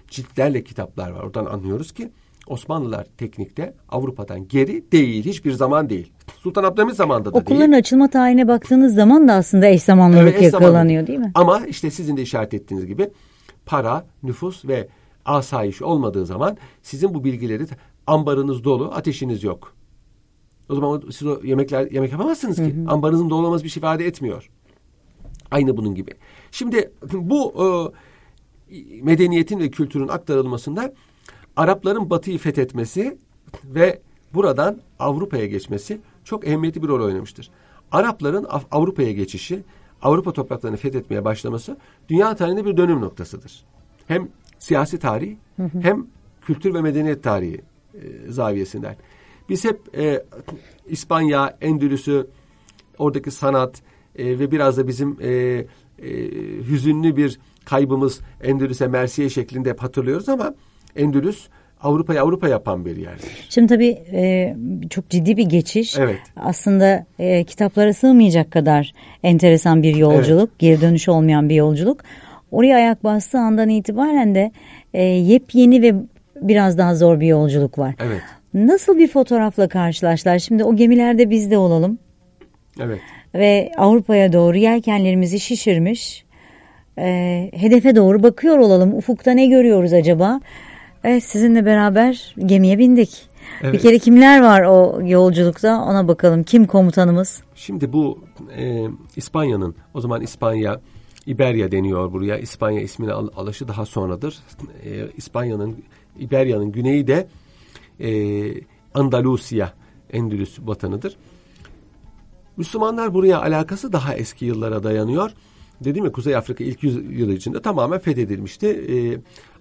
[0.07, 1.23] Ciltlerle kitaplar var.
[1.23, 2.11] Oradan anlıyoruz ki
[2.47, 5.25] Osmanlılar teknikte Avrupa'dan geri değil.
[5.25, 6.11] Hiçbir zaman değil.
[6.37, 7.79] Sultan Abdülhamit zamanında da Okulların değil.
[7.79, 11.31] açılma tarihine baktığınız zaman da aslında eş zamanlılık evet, yakalanıyor değil mi?
[11.35, 13.09] Ama işte sizin de işaret ettiğiniz gibi
[13.65, 14.87] para, nüfus ve
[15.25, 17.65] asayiş olmadığı zaman sizin bu bilgileri
[18.07, 19.76] ambarınız dolu, ateşiniz yok.
[20.69, 22.75] O zaman siz o yemekler yemek yapamazsınız ki.
[22.75, 22.89] Hı hı.
[22.89, 24.49] Ambarınızın dolu olması bir şey ifade etmiyor.
[25.51, 26.11] Aynı bunun gibi.
[26.51, 27.65] Şimdi bu e,
[29.03, 30.93] medeniyetin ve kültürün aktarılmasında
[31.55, 33.17] Arapların batıyı fethetmesi
[33.63, 34.01] ve
[34.33, 37.49] buradan Avrupa'ya geçmesi çok ehemmiyetli bir rol oynamıştır.
[37.91, 39.63] Arapların Avrupa'ya geçişi,
[40.01, 41.77] Avrupa topraklarını fethetmeye başlaması
[42.09, 43.65] dünya tarihinde bir dönüm noktasıdır.
[44.07, 45.35] Hem siyasi tarih
[45.81, 46.07] hem
[46.41, 47.61] kültür ve medeniyet tarihi
[47.93, 48.95] e, zaviyesinden.
[49.49, 50.23] Biz hep e,
[50.89, 52.27] İspanya, Endülüs'ü,
[52.97, 53.81] oradaki sanat
[54.15, 55.65] e, ve biraz da bizim e, e,
[56.69, 60.55] hüzünlü bir kaybımız Endülüs'e Mersiye şeklinde hep hatırlıyoruz ama
[60.95, 61.47] Endülüs
[61.81, 63.15] Avrupa'yı Avrupa yapan bir yer.
[63.49, 64.55] Şimdi tabii e,
[64.89, 65.97] çok ciddi bir geçiş.
[65.97, 66.19] Evet.
[66.35, 70.59] Aslında e, kitaplara sığmayacak kadar enteresan bir yolculuk, evet.
[70.59, 72.01] geri dönüş olmayan bir yolculuk.
[72.51, 74.51] Oraya ayak bastığı andan itibaren de
[74.93, 75.95] e, yepyeni ve
[76.41, 77.95] biraz daha zor bir yolculuk var.
[77.99, 78.21] Evet.
[78.53, 80.39] Nasıl bir fotoğrafla karşılaştılar?
[80.39, 81.99] Şimdi o gemilerde biz de olalım.
[82.79, 82.99] Evet.
[83.35, 86.25] Ve Avrupa'ya doğru yelkenlerimizi şişirmiş.
[86.97, 88.93] E, hedefe doğru bakıyor olalım.
[88.93, 90.41] Ufukta ne görüyoruz acaba?
[91.03, 93.27] Evet sizinle beraber gemiye bindik.
[93.61, 93.73] Evet.
[93.73, 96.43] Bir kere kimler var o yolculukta ona bakalım.
[96.43, 97.41] Kim komutanımız?
[97.55, 98.19] Şimdi bu
[98.57, 98.83] e,
[99.15, 100.79] İspanya'nın o zaman İspanya
[101.25, 102.37] İberya deniyor buraya.
[102.37, 104.39] İspanya ismini al, alışı daha sonradır.
[104.85, 105.83] E, İspanya'nın
[106.19, 107.27] İberya'nın güneyi de
[107.99, 108.09] e,
[108.93, 109.73] Andalusya,
[110.13, 111.17] Endülüs vatanıdır.
[112.57, 115.31] Müslümanlar buraya alakası daha eski yıllara dayanıyor.
[115.83, 118.67] Dedim ya Kuzey Afrika ilk yüzyılı içinde tamamen fethedilmişti.
[118.67, 118.95] E,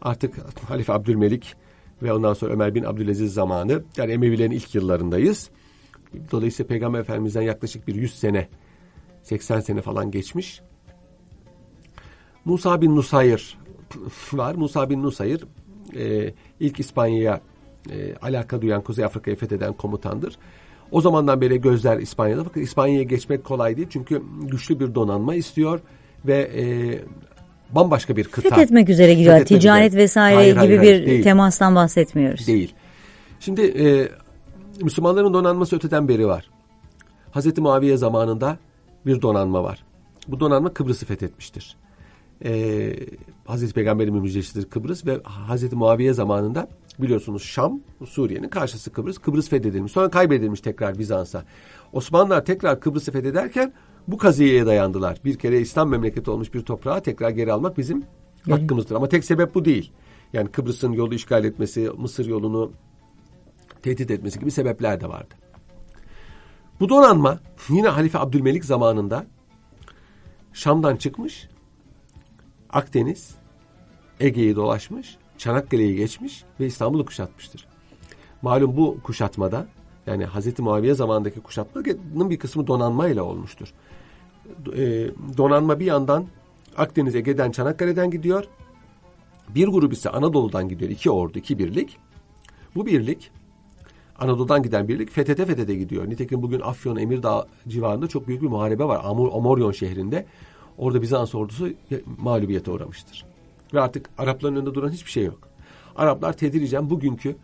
[0.03, 0.35] artık
[0.69, 1.55] Halife Abdülmelik
[2.03, 5.51] ve ondan sonra Ömer bin Abdülaziz zamanı yani Emevilerin ilk yıllarındayız.
[6.33, 8.49] Dolayısıyla Peygamber Efendimiz'den yaklaşık bir 100 sene
[9.23, 10.61] 80 sene falan geçmiş.
[12.45, 13.59] Musa bin Nusayr
[14.33, 14.55] var.
[14.55, 15.41] Musa bin Nusayr
[15.97, 17.41] e, ilk İspanya'ya
[17.91, 20.39] e, alaka duyan Kuzey Afrika'yı fetheden komutandır.
[20.91, 22.45] O zamandan beri gözler İspanya'da.
[22.45, 23.89] Fakat İspanya'ya geçmek kolay değil.
[23.91, 25.81] Çünkü güçlü bir donanma istiyor
[26.27, 26.65] ve e,
[27.75, 28.49] bambaşka bir kıta.
[28.49, 29.39] Fethetmek üzere gidiyor.
[29.39, 30.03] Fethetmek Ticaret üzere.
[30.03, 31.23] vesaire hayır, gibi hayır, bir değil.
[31.23, 32.47] temastan bahsetmiyoruz.
[32.47, 32.75] Değil.
[33.41, 34.09] Şimdi e,
[34.83, 36.51] Müslümanların donanması öteden beri var.
[37.31, 38.59] Hazreti Muaviye zamanında
[39.07, 39.85] bir donanma var.
[40.29, 41.77] Bu donanma Kıbrıs'ı fethetmiştir.
[42.45, 42.97] Ee,
[43.45, 46.69] Hazreti Peygamber'in müjdesidir Kıbrıs ve Hazreti Muaviye zamanında
[46.99, 49.19] biliyorsunuz Şam, Suriye'nin karşısı Kıbrıs.
[49.19, 49.93] Kıbrıs fethedilmiş.
[49.93, 51.45] Sonra kaybedilmiş tekrar Bizans'a.
[51.93, 53.73] Osmanlılar tekrar Kıbrıs'ı fethederken
[54.09, 55.19] bu kaziyeye dayandılar.
[55.25, 58.05] Bir kere İslam memleketi olmuş bir toprağı tekrar geri almak bizim
[58.51, 58.95] hakkımızdır.
[58.95, 59.93] Ama tek sebep bu değil.
[60.33, 62.73] Yani Kıbrıs'ın yolu işgal etmesi, Mısır yolunu
[63.83, 65.35] tehdit etmesi gibi sebepler de vardı.
[66.81, 69.27] Bu donanma yine Halife Abdülmelik zamanında
[70.53, 71.49] Şam'dan çıkmış,
[72.71, 73.35] Akdeniz,
[74.21, 77.67] Ege'yi dolaşmış, Çanakkale'yi geçmiş ve İstanbul'u kuşatmıştır.
[78.43, 79.67] Malum bu kuşatmada
[80.07, 83.73] Yani Hazreti Muaviye zamanındaki kuşatmanın bir kısmı donanmayla olmuştur.
[84.77, 86.27] E, donanma bir yandan
[86.77, 88.45] Akdeniz Ege'den Çanakkale'den gidiyor.
[89.55, 90.91] Bir grup ise Anadolu'dan gidiyor.
[90.91, 91.99] iki ordu, iki birlik.
[92.75, 93.31] Bu birlik
[94.19, 96.11] Anadolu'dan giden birlik fethete fethete gidiyor.
[96.11, 99.01] Nitekim bugün Afyon Emirdağ civarında çok büyük bir muharebe var.
[99.05, 100.27] Amur, Amoryon şehrinde.
[100.79, 101.71] Orada Bizans ordusu
[102.19, 103.36] mağlubiyete uğramıştır.
[103.75, 105.49] Ve artık Arapların önünde duran hiçbir şey yok.
[105.97, 107.37] Araplar tedricen bugünkü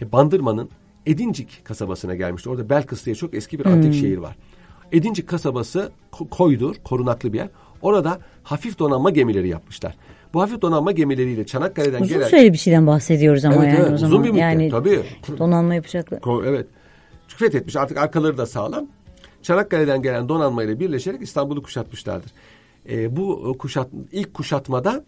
[0.00, 0.70] e, Bandırma'nın
[1.06, 2.50] Edincik kasabasına gelmişti.
[2.50, 4.00] Orada Belkıs diye çok eski bir antik hmm.
[4.00, 4.36] şehir var.
[4.92, 5.92] Edincik kasabası
[6.30, 7.48] koydur, korunaklı bir yer.
[7.82, 9.96] Orada hafif donanma gemileri yapmışlar.
[10.34, 12.20] Bu hafif donanma gemileriyle Çanakkale'den uzun gelen...
[12.20, 14.12] Uzun süre bir şeyden bahsediyoruz ama evet, yani evet, o zaman.
[14.12, 15.02] Uzun bir müddet yani tabii.
[15.38, 16.20] Donanma yapacaklar.
[16.46, 16.66] Evet.
[17.28, 18.86] Fethetmiş artık arkaları da sağlam.
[19.42, 22.32] Çanakkale'den gelen donanmayla birleşerek İstanbul'u kuşatmışlardır.
[22.88, 25.04] E, bu kuşat, ilk kuşatmada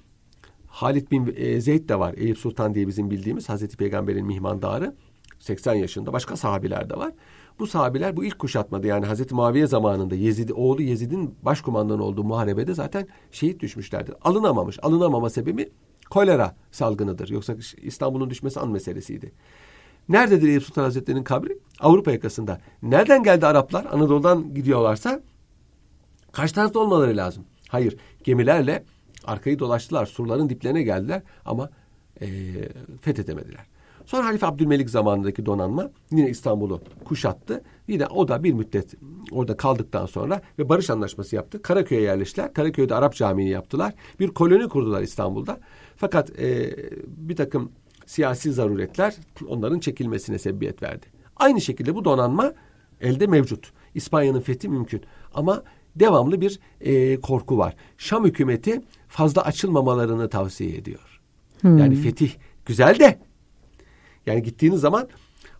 [0.74, 2.14] Halid bin e, Zeyd de var.
[2.16, 4.94] Eyüp Sultan diye bizim bildiğimiz Hazreti Peygamber'in mihmandarı.
[5.38, 6.12] 80 yaşında.
[6.12, 7.12] Başka sahabiler de var.
[7.58, 12.74] Bu sahabiler bu ilk kuşatmada yani Hazreti Muaviye zamanında Yezid, oğlu Yezid'in başkumandan olduğu muharebede
[12.74, 14.14] zaten şehit düşmüşlerdir.
[14.22, 14.78] Alınamamış.
[14.82, 15.72] Alınamama sebebi
[16.10, 17.28] kolera salgınıdır.
[17.28, 19.32] Yoksa İstanbul'un düşmesi an meselesiydi.
[20.08, 21.58] Nerededir Eyüp Sultan Hazretleri'nin kabri?
[21.80, 22.60] Avrupa yakasında.
[22.82, 23.86] Nereden geldi Araplar?
[23.92, 25.20] Anadolu'dan gidiyorlarsa
[26.32, 27.44] karşı tarafta olmaları lazım.
[27.68, 27.96] Hayır.
[28.24, 28.84] Gemilerle
[29.26, 30.06] arkayı dolaştılar.
[30.06, 31.70] Surların diplerine geldiler ama
[32.20, 32.26] e,
[33.00, 33.66] fethedemediler.
[34.06, 37.62] Sonra Halife Abdülmelik zamanındaki donanma yine İstanbul'u kuşattı.
[37.88, 38.94] Yine o da bir müddet
[39.30, 41.62] orada kaldıktan sonra ve barış anlaşması yaptı.
[41.62, 42.54] Karaköy'e yerleştiler.
[42.54, 43.94] Karaköy'de Arap Camii'ni yaptılar.
[44.20, 45.60] Bir koloni kurdular İstanbul'da.
[45.96, 47.72] Fakat e, bir takım
[48.06, 49.16] siyasi zaruretler
[49.48, 51.06] onların çekilmesine sebebiyet verdi.
[51.36, 52.52] Aynı şekilde bu donanma
[53.00, 53.72] elde mevcut.
[53.94, 55.02] İspanya'nın fethi mümkün.
[55.34, 55.62] Ama
[55.96, 57.76] devamlı bir e, korku var.
[57.98, 61.20] Şam hükümeti fazla açılmamalarını tavsiye ediyor.
[61.60, 61.78] Hmm.
[61.78, 62.32] Yani fetih
[62.66, 63.18] güzel de
[64.26, 65.08] yani gittiğiniz zaman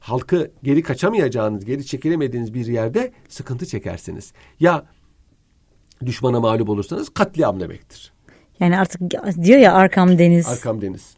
[0.01, 4.33] halkı geri kaçamayacağınız, geri çekilemediğiniz bir yerde sıkıntı çekersiniz.
[4.61, 4.87] Ya
[6.07, 8.12] düşmana mağlup olursanız katliam demektir.
[8.61, 9.01] Yani artık
[9.42, 10.47] diyor ya arkam deniz.
[10.47, 11.16] Arkam deniz.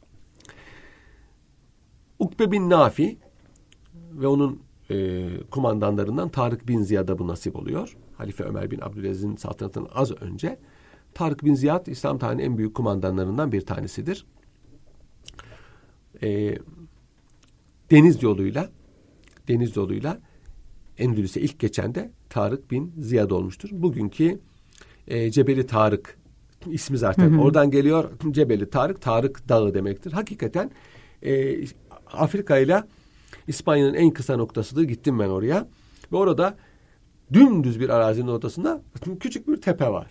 [2.19, 3.19] Ukbe bin Nafi
[3.95, 7.97] ve onun e, kumandanlarından Tarık bin Ziyad'a bu nasip oluyor.
[8.17, 10.59] Halife Ömer bin Abdülaziz'in saltanatının az önce.
[11.15, 14.27] Tarık bin Ziyad İslam tarihinin en büyük kumandanlarından bir tanesidir.
[16.23, 16.59] E,
[17.91, 18.71] deniz yoluyla
[19.49, 20.19] deniz yoluyla
[20.99, 23.69] Endülüs'e ilk geçen de Tarık bin Ziyad olmuştur.
[23.73, 24.39] Bugünkü
[25.09, 26.19] e, Cebeli Tarık
[26.67, 27.41] ismi zaten hı hı.
[27.41, 28.11] oradan geliyor.
[28.31, 30.13] Cebeli Tarık, Tarık Dağı demektir.
[30.13, 30.71] Hakikaten
[31.23, 31.57] e,
[32.13, 32.83] Afrika ile
[33.49, 34.83] İspanya'nın en kısa noktasıdır.
[34.83, 35.69] Gittim ben oraya.
[36.13, 36.57] Ve orada
[37.33, 38.83] dümdüz bir arazinin ortasında
[39.21, 40.11] küçük bir tepe var.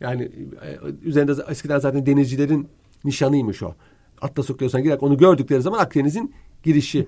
[0.00, 0.22] Yani
[0.62, 2.68] e, üzerinde eskiden zaten denizcilerin
[3.04, 3.74] nişanıymış o.
[4.20, 7.06] Atlas Okyanusu'na girerek onu gördükleri zaman Akdeniz'in girişi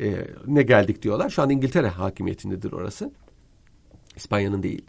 [0.00, 1.30] e, ne geldik diyorlar.
[1.30, 3.12] Şu an İngiltere hakimiyetindedir orası.
[4.16, 4.84] İspanya'nın değil.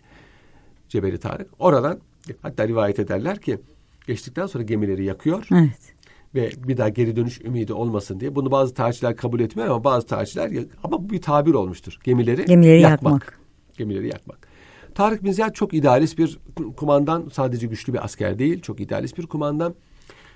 [0.90, 1.50] Cebeli Tarık.
[1.60, 2.00] Oradan
[2.42, 3.60] hatta rivayet ederler ki
[4.08, 5.48] geçtikten sonra gemileri yakıyor.
[5.52, 5.97] Evet.
[6.36, 8.36] Ve bir daha geri dönüş ümidi olmasın diye.
[8.36, 12.00] Bunu bazı tarihçiler kabul etmiyor ama bazı tarihçiler ama bu bir tabir olmuştur.
[12.04, 13.14] Gemileri, Gemileri yakmak.
[13.14, 13.40] yakmak.
[13.78, 14.48] Gemileri yakmak.
[14.96, 16.40] Tarık bin Ziyad çok idealist bir
[16.78, 17.30] kumandan.
[17.34, 18.62] Sadece güçlü bir asker değil.
[18.62, 19.76] Çok idealist bir kumandan.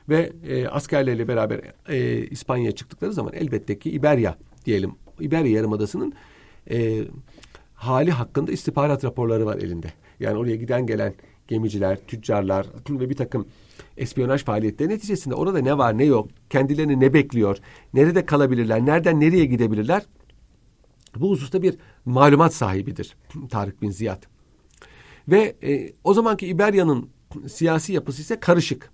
[0.09, 4.91] Ve e, askerleriyle beraber e, İspanya'ya çıktıkları zaman elbette ki İberya diyelim.
[5.19, 6.13] İberya Yarımadası'nın
[6.71, 7.03] e,
[7.73, 9.87] hali hakkında istihbarat raporları var elinde.
[10.19, 11.13] Yani oraya giden gelen
[11.51, 13.47] gemiciler, tüccarlar ve bir takım
[13.97, 17.57] espiyonaj faaliyetleri neticesinde orada ne var ne yok, kendilerini ne bekliyor,
[17.93, 20.03] nerede kalabilirler, nereden nereye gidebilirler
[21.15, 23.15] bu hususta bir malumat sahibidir
[23.49, 24.23] Tarık bin Ziyad.
[25.27, 27.09] Ve e, o zamanki İberya'nın
[27.47, 28.91] siyasi yapısı ise karışık.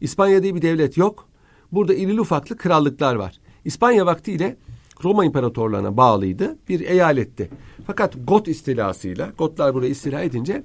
[0.00, 1.28] İspanya diye bir devlet yok.
[1.72, 3.40] Burada irili ufaklı krallıklar var.
[3.64, 4.56] İspanya vaktiyle
[5.04, 6.58] Roma İmparatorluğu'na bağlıydı.
[6.68, 7.50] Bir eyaletti.
[7.86, 10.62] Fakat Got istilasıyla, Gotlar burayı istila edince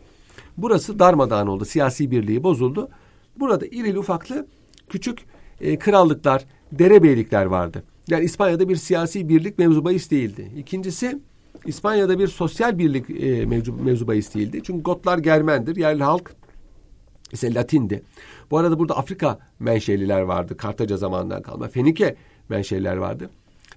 [0.58, 1.66] burası darmadağın oldu.
[1.66, 2.90] Siyasi birliği bozuldu.
[3.40, 4.48] Burada irili ufaklı
[4.90, 5.26] küçük
[5.62, 7.84] e, krallıklar, derebeylikler vardı.
[8.08, 10.52] Yani İspanya'da bir siyasi birlik mevzu bahis değildi.
[10.58, 11.20] İkincisi
[11.66, 14.62] İspanya'da bir sosyal birlik e, mevzu, mevzu bahis değildi.
[14.64, 15.76] Çünkü Gotlar Germendir.
[15.76, 16.36] Yerli halk
[17.32, 18.04] ise Latindi.
[18.52, 20.58] Bu arada burada Afrika menşeliler vardı.
[20.58, 21.68] Kartaca zamanından kalma.
[21.68, 22.16] Fenike
[22.50, 23.30] menşeliler vardı.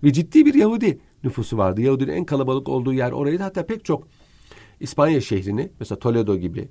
[0.05, 1.83] Ve ciddi bir Yahudi nüfusu vardı.
[1.83, 3.43] Yahudinin en kalabalık olduğu yer oraydı.
[3.43, 4.09] Hatta pek çok
[4.81, 6.69] İspanya şehrini mesela Toledo gibi,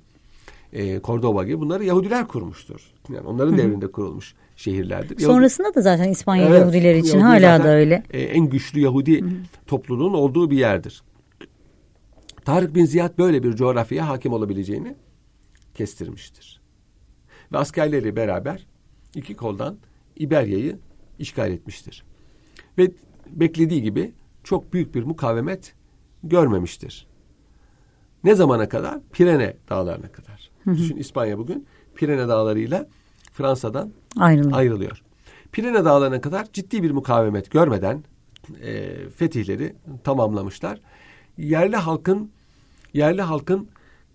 [0.72, 2.92] e, Cordoba gibi bunları Yahudiler kurmuştur.
[3.08, 3.58] Yani onların Hı-hı.
[3.58, 5.18] devrinde kurulmuş şehirlerdir.
[5.18, 8.02] Sonrasında da zaten İspanya evet, Yahudileri için Yahudi hala da öyle.
[8.10, 9.30] E, en güçlü Yahudi Hı-hı.
[9.66, 11.02] topluluğun olduğu bir yerdir.
[12.44, 14.96] Tarık bin Ziyad böyle bir coğrafyaya hakim olabileceğini
[15.74, 16.60] kestirmiştir.
[17.52, 18.66] Ve askerleri beraber
[19.14, 19.78] iki koldan
[20.16, 20.78] İberya'yı
[21.18, 22.04] işgal etmiştir.
[22.78, 22.90] Ve
[23.26, 24.12] beklediği gibi
[24.44, 25.74] çok büyük bir mukavemet
[26.22, 27.06] görmemiştir.
[28.24, 28.98] Ne zamana kadar?
[29.12, 30.50] Pirene dağlarına kadar.
[30.64, 30.74] Hı hı.
[30.76, 32.88] Düşün İspanya bugün Pirene dağlarıyla
[33.32, 34.56] Fransa'dan Ayrılıyor.
[34.58, 35.02] ayrılıyor.
[35.52, 38.04] Pirene dağlarına kadar ciddi bir mukavemet görmeden
[38.62, 40.80] e, fetihleri tamamlamışlar.
[41.38, 42.30] Yerli halkın
[42.94, 43.68] yerli halkın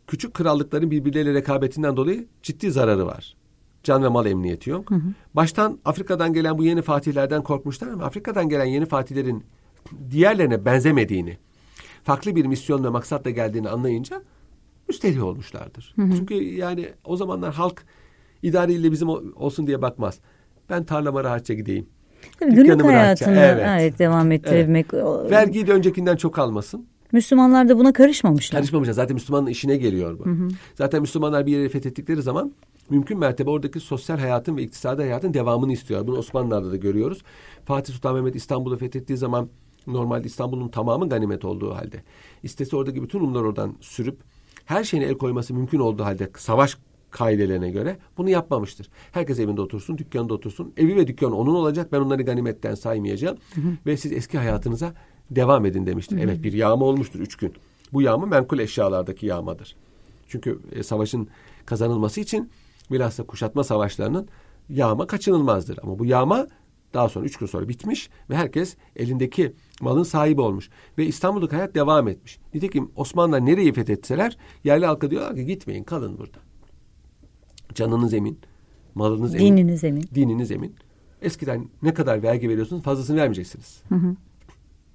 [0.07, 3.35] küçük krallıkların birbirleriyle rekabetinden dolayı ciddi zararı var.
[3.83, 4.91] Can ve mal emniyeti yok.
[4.91, 5.13] Hı hı.
[5.33, 9.43] Baştan Afrika'dan gelen bu yeni fatihlerden korkmuşlar ama Afrika'dan gelen yeni fatihlerin
[10.11, 11.37] diğerlerine benzemediğini,
[12.03, 14.21] farklı bir misyon ve maksatla geldiğini anlayınca
[14.87, 15.93] müstehli olmuşlardır.
[15.95, 16.15] Hı hı.
[16.17, 17.85] Çünkü yani o zamanlar halk
[18.43, 20.19] idariyle bizim olsun diye bakmaz.
[20.69, 21.85] Ben tarlama rahatça gideyim.
[22.39, 23.65] Tabii günlük hayatını evet.
[23.67, 24.85] evet, devam ettirebilmek.
[24.93, 25.31] Evet.
[25.31, 26.85] Vergiyi de öncekinden çok almasın.
[27.11, 28.59] Müslümanlar da buna karışmamışlar.
[28.59, 28.93] Karışmamışlar.
[28.93, 30.25] Zaten Müslümanın işine geliyor bu.
[30.25, 30.47] Hı hı.
[30.75, 32.53] Zaten Müslümanlar bir yeri fethettikleri zaman
[32.89, 36.07] mümkün mertebe oradaki sosyal hayatın ve iktisadi hayatın devamını istiyor.
[36.07, 37.23] Bunu Osmanlılar'da da görüyoruz.
[37.65, 39.49] Fatih Sultan Mehmet İstanbul'u fethettiği zaman
[39.87, 42.03] normalde İstanbul'un tamamı ganimet olduğu halde
[42.43, 44.19] istese oradaki bütün Rumlar oradan sürüp
[44.65, 46.77] her şeyine el koyması mümkün olduğu halde savaş
[47.11, 48.89] kaidelerine göre bunu yapmamıştır.
[49.11, 50.73] Herkes evinde otursun, dükkanında otursun.
[50.77, 51.91] Evi ve dükkanı onun olacak.
[51.91, 53.37] Ben onları ganimetten saymayacağım.
[53.55, 53.67] Hı hı.
[53.85, 54.93] Ve siz eski hayatınıza
[55.31, 56.15] devam edin demiştir.
[56.15, 56.23] Hı hı.
[56.23, 57.53] Evet bir yağma olmuştur üç gün.
[57.93, 59.75] Bu yağma menkul eşyalardaki yağmadır.
[60.27, 61.27] Çünkü e, savaşın
[61.65, 62.49] kazanılması için
[62.91, 64.27] bilhassa kuşatma savaşlarının
[64.69, 65.79] yağma kaçınılmazdır.
[65.83, 66.47] Ama bu yağma
[66.93, 70.69] daha sonra üç gün sonra bitmiş ve herkes elindeki malın sahibi olmuş.
[70.97, 72.39] Ve İstanbul'daki hayat devam etmiş.
[72.53, 76.37] Nitekim Osmanlılar nereyi fethetseler yerli halka diyorlar ki gitmeyin kalın burada.
[77.73, 78.39] Canınız emin,
[78.95, 79.57] malınız emin.
[79.57, 80.05] Dininiz emin.
[80.15, 80.75] Dininiz emin.
[81.21, 83.81] Eskiden ne kadar vergi veriyorsunuz fazlasını vermeyeceksiniz.
[83.89, 84.15] Hı hı.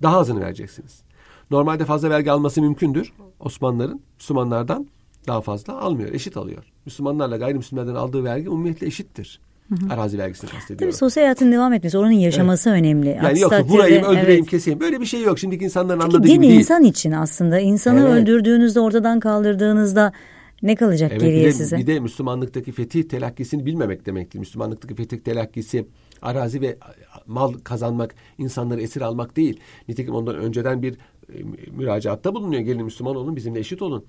[0.02, 1.02] Daha azını vereceksiniz.
[1.50, 3.12] Normalde fazla vergi alması mümkündür.
[3.40, 4.88] Osmanlıların Müslümanlardan
[5.26, 6.12] daha fazla almıyor.
[6.12, 6.72] Eşit alıyor.
[6.86, 9.40] Müslümanlarla gayrimüslimlerden aldığı vergi umumiyetle eşittir.
[9.68, 9.94] Hı hı.
[9.94, 10.92] Arazi vergisini kastediyorum.
[10.92, 12.80] Tabii sosyal hayatın devam etmesi, oranın yaşaması evet.
[12.80, 13.08] önemli.
[13.08, 14.50] Yani Aksi yoksa vurayım, öldüreyim, evet.
[14.50, 14.80] keseyim.
[14.80, 15.38] Böyle bir şey yok.
[15.38, 16.58] Şimdiki insanların Çünkü anladığı gibi değil.
[16.58, 17.58] insan için aslında.
[17.58, 18.10] İnsanı evet.
[18.10, 20.12] öldürdüğünüzde, ortadan kaldırdığınızda
[20.62, 21.76] ne kalacak evet, geriye bir de, size?
[21.76, 24.38] Bir de Müslümanlıktaki fetih telakkisini bilmemek demektir.
[24.38, 25.86] Müslümanlıktaki fetih telakkisi
[26.22, 26.78] arazi ve
[27.26, 29.60] mal kazanmak, insanları esir almak değil.
[29.88, 32.62] Nitekim ondan önceden bir e, müracaatta bulunuyor.
[32.62, 34.04] Gelin Müslüman olun, bizimle eşit olun.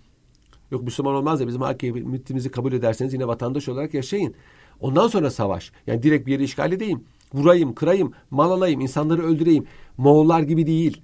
[0.72, 4.36] Yok Müslüman olmaz da bizim hakimiyetimizi kabul ederseniz yine vatandaş olarak yaşayın.
[4.82, 5.72] Ondan sonra savaş.
[5.88, 7.04] Yani direkt bir yeri işgal edeyim.
[7.34, 9.65] Vurayım, kırayım, mal alayım, insanları öldüreyim.
[9.98, 11.02] Moğollar gibi değil.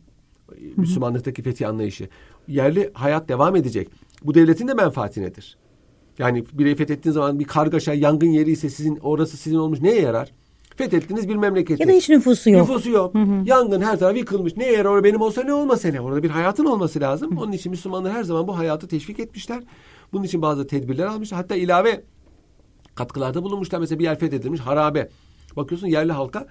[0.77, 2.09] Müslümanlıktaki fetih anlayışı.
[2.47, 3.89] Yerli hayat devam edecek.
[4.23, 5.57] Bu devletin de menfaati nedir?
[6.19, 10.31] Yani bir fethettiğiniz zaman bir kargaşa, yangın yeri ise sizin orası sizin olmuş neye yarar?
[10.75, 11.81] Fethettiğiniz bir memleketi.
[11.81, 12.69] Ya da hiç nüfusu yok.
[12.69, 13.13] Nüfusu yok.
[13.13, 13.43] Hı hı.
[13.45, 14.57] Yangın her taraf yıkılmış.
[14.57, 15.03] Neye yarar?
[15.03, 16.01] Benim olsa ne olmasa ne?
[16.01, 17.37] Orada bir hayatın olması lazım.
[17.37, 17.41] Hı.
[17.41, 19.63] Onun için Müslümanlar her zaman bu hayatı teşvik etmişler.
[20.13, 21.41] Bunun için bazı tedbirler almışlar.
[21.41, 22.03] Hatta ilave
[22.95, 23.79] katkılarda bulunmuşlar.
[23.79, 25.09] Mesela bir yer fethedilmiş harabe.
[25.55, 26.47] Bakıyorsun yerli halka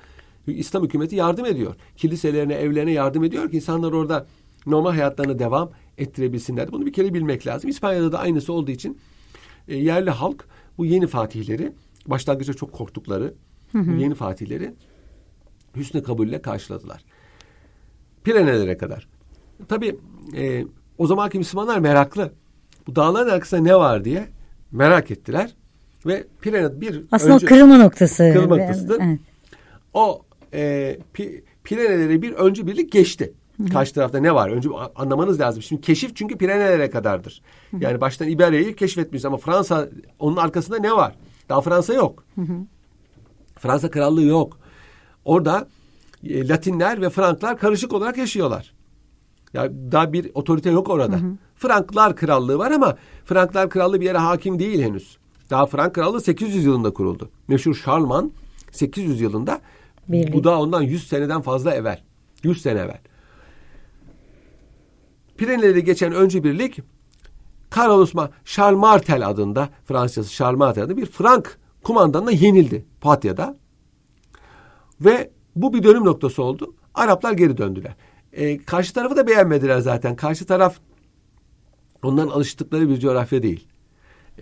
[0.46, 1.74] İslam hükümeti yardım ediyor.
[1.96, 4.26] Kiliselerine, evlerine yardım ediyor ki insanlar orada
[4.66, 6.72] normal hayatlarına devam ettirebilsinler.
[6.72, 7.70] Bunu bir kere bilmek lazım.
[7.70, 8.98] İspanya'da da aynısı olduğu için
[9.68, 11.72] e, yerli halk bu yeni fatihleri
[12.07, 13.35] başlangıçta çok korktukları
[13.72, 13.90] hı hı.
[13.90, 14.74] yeni fatihleri
[15.76, 17.04] hüsnü kabulle karşıladılar.
[18.24, 19.09] Pirenelere kadar.
[19.68, 19.98] Tabi
[20.37, 20.64] e,
[20.98, 22.33] o zamanki Müslümanlar meraklı.
[22.87, 24.28] Bu dağların arkasında ne var diye
[24.72, 25.54] merak ettiler.
[26.06, 28.30] Ve Pirene bir Aslında önce, kırılma noktası.
[28.32, 29.00] Kırılma noktasıdır.
[29.00, 29.18] Evet.
[29.94, 30.22] O
[30.54, 33.32] e, pi, Pireneleri bir öncü birlik geçti.
[33.56, 33.68] Hı-hı.
[33.68, 34.50] Karşı tarafta ne var?
[34.50, 35.62] Önce anlamanız lazım.
[35.62, 37.42] Şimdi keşif çünkü Pirenelere kadardır.
[37.70, 37.84] Hı-hı.
[37.84, 39.88] Yani baştan İberya'yı keşfetmiş ama Fransa
[40.18, 41.14] onun arkasında ne var?
[41.48, 42.24] Daha Fransa yok.
[42.34, 42.56] Hı-hı.
[43.58, 44.58] Fransa krallığı yok.
[45.24, 45.68] Orada
[46.24, 48.74] e, Latinler ve Franklar karışık olarak yaşıyorlar.
[49.54, 51.16] Ya yani daha bir otorite yok orada.
[51.16, 51.36] Hı hı.
[51.56, 55.18] Franklar krallığı var ama Franklar krallığı bir yere hakim değil henüz.
[55.54, 57.30] Daha Frank krallığı 800 yılında kuruldu.
[57.48, 58.32] Meşhur Şarlman
[58.72, 59.60] 800 yılında
[60.08, 60.34] Birlik.
[60.34, 62.02] bu da ondan 100 seneden fazla evvel.
[62.42, 63.00] 100 sene evvel.
[65.36, 66.80] Pireneleri geçen önce birlik
[67.70, 73.56] Karl Osman Charles Martel adında Fransızcası Charles Martel adında bir Frank kumandanına yenildi Patya'da.
[75.00, 76.74] Ve bu bir dönüm noktası oldu.
[76.94, 77.94] Araplar geri döndüler.
[78.32, 80.16] E, karşı tarafı da beğenmediler zaten.
[80.16, 80.76] Karşı taraf
[82.02, 83.68] onların alıştıkları bir coğrafya değil.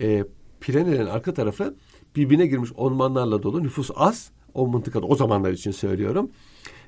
[0.01, 0.23] E,
[0.63, 1.75] Pirenelerin arka tarafı
[2.15, 3.63] birbirine girmiş ormanlarla dolu.
[3.63, 4.31] Nüfus az.
[4.53, 6.31] O mıntıkada o zamanlar için söylüyorum.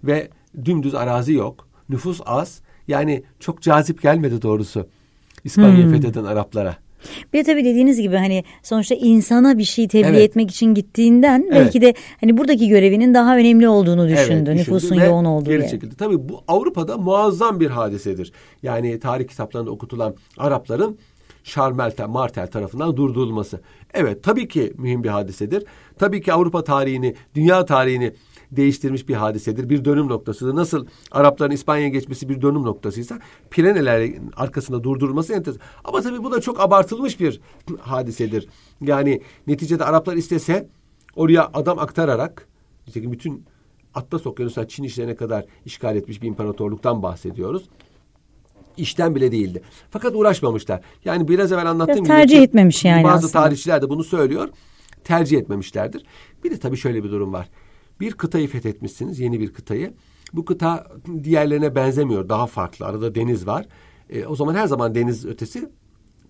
[0.03, 0.29] Ve
[0.65, 1.67] dümdüz arazi yok.
[1.89, 2.61] Nüfus az.
[2.87, 4.87] Yani çok cazip gelmedi doğrusu
[5.43, 5.91] İspanya'yı hmm.
[5.91, 6.77] fetheden Araplara.
[7.33, 10.29] Bir de tabii dediğiniz gibi hani sonuçta insana bir şey tebliğ evet.
[10.29, 11.55] etmek için gittiğinden evet.
[11.55, 14.49] belki de hani buradaki görevinin daha önemli olduğunu düşündü.
[14.49, 15.95] Evet, Nüfusun yoğun olduğu geri çekildi.
[15.95, 18.31] Tabii bu Avrupa'da muazzam bir hadisedir.
[18.63, 20.97] Yani tarih kitaplarında okutulan Arapların
[21.45, 23.61] Charles Martel tarafından durdurulması.
[23.93, 25.63] Evet tabii ki mühim bir hadisedir.
[25.99, 28.13] Tabii ki Avrupa tarihini, dünya tarihini
[28.51, 29.69] değiştirmiş bir hadisedir.
[29.69, 30.55] Bir dönüm noktasıdır.
[30.55, 33.19] Nasıl Arapların İspanya'ya geçmesi bir dönüm noktasıysa
[33.51, 35.61] Pirenelerin arkasında durdurulması enteresan.
[35.83, 37.41] Ama tabii bu da çok abartılmış bir
[37.79, 38.47] hadisedir.
[38.81, 40.69] Yani neticede Araplar istese
[41.15, 42.47] oraya adam aktararak
[42.95, 43.45] bütün
[43.95, 47.69] Atlas Okyanusu'na Çin işlerine kadar işgal etmiş bir imparatorluktan bahsediyoruz
[48.77, 49.61] işten bile değildi.
[49.91, 50.81] Fakat uğraşmamışlar.
[51.05, 53.43] Yani biraz evvel anlattığım gibi tercih etmemiş yani bazı aslında.
[53.43, 54.49] tarihçiler de bunu söylüyor.
[55.03, 56.05] Tercih etmemişlerdir.
[56.43, 57.49] Bir de tabii şöyle bir durum var.
[57.99, 59.93] Bir kıtayı fethetmişsiniz, yeni bir kıtayı.
[60.33, 60.87] Bu kıta
[61.23, 62.85] diğerlerine benzemiyor, daha farklı.
[62.85, 63.65] Arada deniz var.
[64.09, 65.69] E, o zaman her zaman deniz ötesi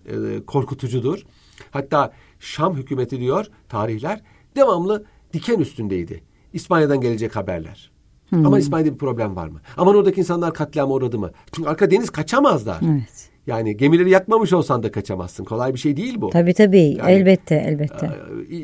[0.06, 0.14] e,
[0.46, 1.22] korkutucudur.
[1.70, 4.20] Hatta Şam hükümeti diyor tarihler
[4.56, 6.22] devamlı diken üstündeydi.
[6.52, 7.95] İspanya'dan gelecek haberler.
[8.30, 8.46] Hmm.
[8.46, 9.60] Ama İspanya'da bir problem var mı?
[9.76, 11.30] Ama oradaki insanlar katliama uğradı mı?
[11.52, 12.80] Çünkü arka deniz kaçamazlar.
[12.92, 13.30] Evet.
[13.46, 15.44] Yani gemileri yakmamış olsan da kaçamazsın.
[15.44, 16.30] Kolay bir şey değil bu.
[16.30, 16.96] Tabii tabii.
[16.98, 18.10] Yani, elbette elbette.
[18.50, 18.58] E,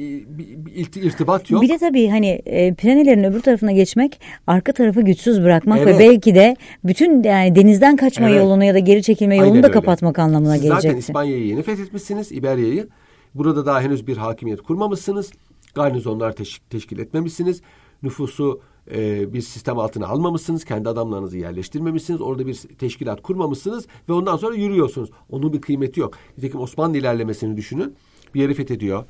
[1.00, 1.62] irtibat yok.
[1.62, 5.94] Bir de tabii hani e, planelerin öbür tarafına geçmek arka tarafı güçsüz bırakmak evet.
[5.94, 8.38] ve belki de bütün yani denizden kaçma evet.
[8.38, 9.74] yolunu ya da geri çekilme Aynen yolunu da öyle.
[9.74, 10.88] kapatmak anlamına Siz gelecekti.
[10.88, 12.32] Zaten İspanya'yı yeni fethetmişsiniz.
[12.32, 12.88] İberya'yı.
[13.34, 15.32] Burada daha henüz bir hakimiyet kurmamışsınız.
[15.74, 17.62] Garnizonlar teş- teşkil etmemişsiniz.
[18.02, 20.64] Nüfusu e, bir sistem altına almamışsınız.
[20.64, 22.20] Kendi adamlarınızı yerleştirmemişsiniz.
[22.20, 25.10] Orada bir teşkilat kurmamışsınız ve ondan sonra yürüyorsunuz.
[25.30, 26.14] Onun bir kıymeti yok.
[26.36, 27.94] Nitekim Osmanlı ilerlemesini düşünün.
[28.34, 29.04] Bir yeri fethediyor.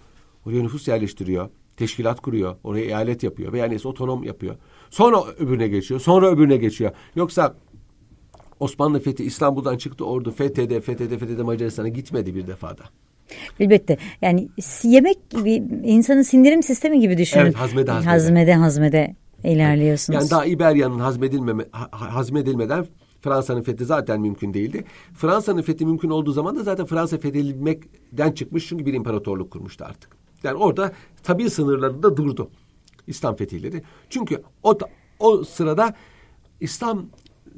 [0.46, 1.48] Oraya nüfus yerleştiriyor.
[1.76, 2.56] Teşkilat kuruyor.
[2.64, 3.52] Oraya eyalet yapıyor.
[3.52, 4.56] Veya neyse otonom yapıyor.
[4.90, 6.00] Sonra öbürüne geçiyor.
[6.00, 6.90] Sonra öbürüne geçiyor.
[7.16, 7.54] Yoksa
[8.60, 12.82] Osmanlı fethi İstanbul'dan çıktı ordu fethede fethede fethede Macaristan'a gitmedi bir defada.
[13.60, 13.98] Elbette.
[14.22, 14.48] Yani
[14.82, 15.50] yemek gibi
[15.84, 17.42] insanın sindirim sistemi gibi düşünün.
[17.42, 18.10] Evet hazmede hazmede.
[18.10, 20.20] Hazmede hazmede ilerliyorsunuz.
[20.20, 22.86] Yani daha İberya'nın hazmedilmeme, hazmedilmeden
[23.20, 24.84] Fransa'nın fethi zaten mümkün değildi.
[25.14, 30.16] Fransa'nın fethi mümkün olduğu zaman da zaten Fransa fethedilmekten çıkmış çünkü bir imparatorluk kurmuştu artık.
[30.42, 32.50] Yani orada tabi sınırlarında durdu
[33.06, 33.82] İslam fetihleri.
[34.10, 34.78] Çünkü o
[35.18, 35.94] o sırada
[36.60, 37.06] İslam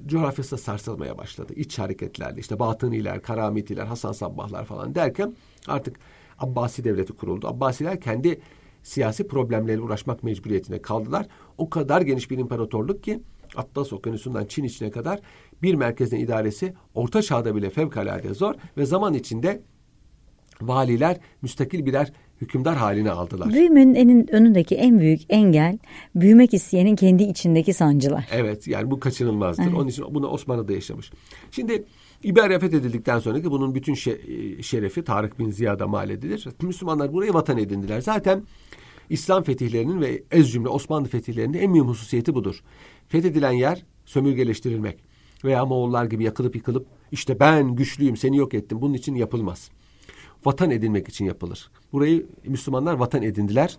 [0.07, 1.53] coğrafyası da sarsılmaya başladı.
[1.57, 5.35] İç hareketlerle işte Batıniler, Karamitiler, Hasan Sabbahlar falan derken
[5.67, 5.97] artık
[6.39, 7.49] Abbasi devleti kuruldu.
[7.49, 8.41] Abbasiler kendi
[8.85, 11.27] siyasi problemlerle uğraşmak mecburiyetine kaldılar.
[11.59, 13.21] O kadar geniş bir imparatorluk ki
[13.57, 15.21] Atlas Okyanusu'ndan Çin içine kadar
[15.63, 19.63] bir merkezin idaresi orta çağda bile fevkalade zor ve zaman içinde
[20.63, 23.53] valiler müstakil birer hükümdar haline aldılar.
[23.53, 25.79] Büyümenin en önündeki en büyük engel
[26.15, 28.29] büyümek isteyenin kendi içindeki sancılar.
[28.33, 29.63] Evet yani bu kaçınılmazdır.
[29.63, 29.75] Evet.
[29.75, 31.13] Onun için bunu Osmanlı'da yaşamış.
[31.51, 31.85] Şimdi
[32.25, 33.95] İberya fethedildikten sonra ki bunun bütün
[34.63, 36.47] şerefi Tarık bin Ziyad'a mal edilir.
[36.63, 38.01] Müslümanlar burayı vatan edindiler.
[38.01, 38.43] Zaten
[39.11, 42.63] İslam fetihlerinin ve ez cümle Osmanlı fetihlerinin en mühim hususiyeti budur.
[43.09, 44.99] Fethedilen yer sömürgeleştirilmek
[45.45, 49.71] veya Moğollar gibi yakılıp yıkılıp işte ben güçlüyüm seni yok ettim bunun için yapılmaz.
[50.45, 51.71] Vatan edinmek için yapılır.
[51.93, 53.79] Burayı Müslümanlar vatan edindiler.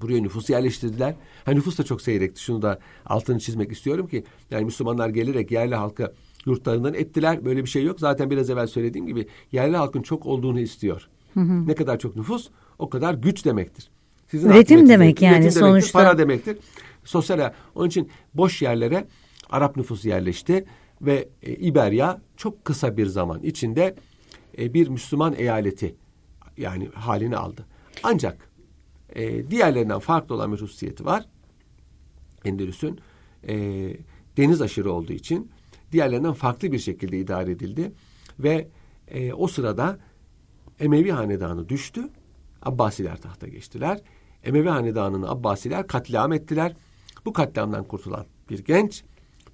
[0.00, 1.14] Buraya nüfus yerleştirdiler.
[1.44, 2.42] Ha nüfus da çok seyrekti.
[2.42, 6.12] Şunu da altını çizmek istiyorum ki yani Müslümanlar gelerek yerli halkı
[6.46, 7.44] yurtlarından ettiler.
[7.44, 8.00] Böyle bir şey yok.
[8.00, 11.08] Zaten biraz evvel söylediğim gibi yerli halkın çok olduğunu istiyor.
[11.34, 11.66] Hı hı.
[11.66, 12.48] Ne kadar çok nüfus
[12.78, 13.90] o kadar güç demektir.
[14.30, 15.68] Sizin üretim demek yani üretim sonuçta.
[15.68, 16.58] Demektir, para demektir.
[17.04, 19.06] Sosyal onun için boş yerlere
[19.50, 20.64] Arap nüfusu yerleşti
[21.02, 23.94] ve e, İberya çok kısa bir zaman içinde
[24.58, 25.94] e, bir Müslüman eyaleti
[26.56, 27.66] yani halini aldı.
[28.02, 28.50] Ancak
[29.14, 31.24] e, diğerlerinden farklı olan bir hususiyeti var.
[32.44, 33.00] Endülüs'ün
[33.48, 33.54] e,
[34.36, 35.50] deniz aşırı olduğu için
[35.92, 37.92] diğerlerinden farklı bir şekilde idare edildi
[38.38, 38.68] ve
[39.08, 39.98] e, o sırada
[40.80, 42.08] Emevi hanedanı düştü.
[42.62, 44.00] Abbasiler tahta geçtiler.
[44.44, 46.76] Emevi Hanedanı'nı Abbasiler katliam ettiler.
[47.24, 49.04] Bu katliamdan kurtulan bir genç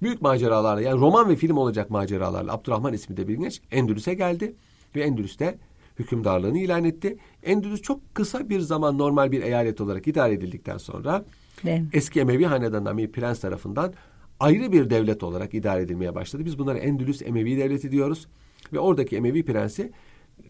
[0.01, 4.55] büyük maceralarla yani roman ve film olacak maceralarla Abdurrahman ismi de bir genç Endülüs'e geldi
[4.95, 5.57] ve Endülüs'te
[5.99, 7.17] hükümdarlığını ilan etti.
[7.43, 11.25] Endülüs çok kısa bir zaman normal bir eyalet olarak idare edildikten sonra
[11.93, 13.93] eski Emevi Hanedanı'ndan bir prens tarafından
[14.39, 16.45] ayrı bir devlet olarak idare edilmeye başladı.
[16.45, 18.27] Biz bunlara Endülüs Emevi Devleti diyoruz.
[18.73, 19.91] Ve oradaki Emevi prensi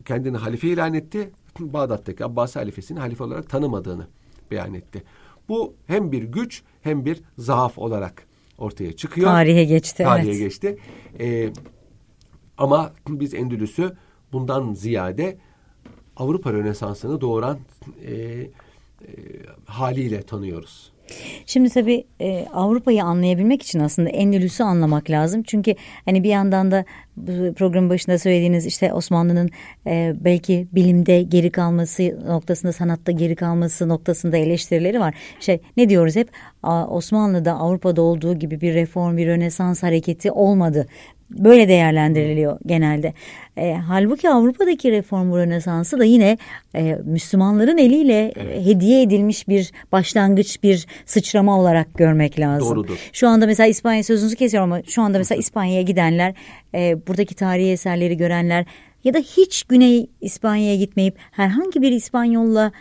[0.05, 1.31] kendini halife ilan etti.
[1.59, 4.07] Bağdat'taki Abbasi halifesini halife olarak tanımadığını
[4.51, 5.03] beyan etti.
[5.49, 9.27] Bu hem bir güç hem bir zaaf olarak ortaya çıkıyor.
[9.27, 10.03] Tarihe geçti.
[10.03, 10.39] Tarihe evet.
[10.39, 10.77] geçti.
[11.19, 11.49] Ee,
[12.57, 13.97] ama biz Endülüs'ü
[14.33, 15.37] bundan ziyade
[16.17, 17.59] Avrupa Rönesansı'nı doğuran
[18.05, 18.49] e, e,
[19.65, 20.91] haliyle tanıyoruz.
[21.55, 25.43] Şimdi tabii e, Avrupa'yı anlayabilmek için aslında Endülüs'ü anlamak lazım.
[25.43, 25.75] Çünkü
[26.05, 26.85] hani bir yandan da
[27.55, 29.49] programın başında söylediğiniz işte Osmanlı'nın
[29.87, 35.15] e, belki bilimde geri kalması noktasında sanatta geri kalması noktasında eleştirileri var.
[35.39, 36.29] Şey ne diyoruz hep
[36.89, 40.87] Osmanlı'da Avrupa'da olduğu gibi bir reform bir rönesans hareketi olmadı.
[41.29, 43.13] Böyle değerlendiriliyor genelde.
[43.57, 46.37] E, halbuki Avrupa'daki reform rönesansı da yine
[46.75, 48.65] e, Müslümanların eliyle Evet.
[48.65, 52.69] hediye edilmiş bir başlangıç, bir sıçrama olarak görmek lazım.
[52.69, 53.09] Doğrudur.
[53.13, 56.33] Şu anda mesela İspanya sözünüzü kesiyorum ama şu anda mesela İspanya'ya gidenler,
[56.75, 58.65] e, buradaki tarihi eserleri görenler
[59.03, 62.71] ya da hiç Güney İspanya'ya gitmeyip herhangi bir İspanyolla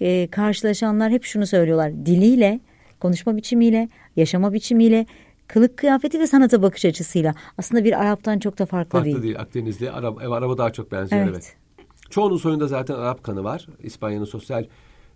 [0.00, 1.92] e, karşılaşanlar hep şunu söylüyorlar.
[2.06, 2.60] Diliyle,
[3.00, 5.06] konuşma biçimiyle, yaşama biçimiyle,
[5.54, 9.22] kılık kıyafeti ve sanata bakış açısıyla aslında bir Arap'tan çok da farklı, Farklı değil.
[9.22, 9.40] değil.
[9.40, 9.90] Akdenizli.
[9.90, 11.32] Arap, ev araba daha çok benziyor evet.
[11.34, 11.56] Evet.
[12.10, 13.66] Çoğunun soyunda zaten Arap kanı var.
[13.82, 14.66] İspanya'nın sosyal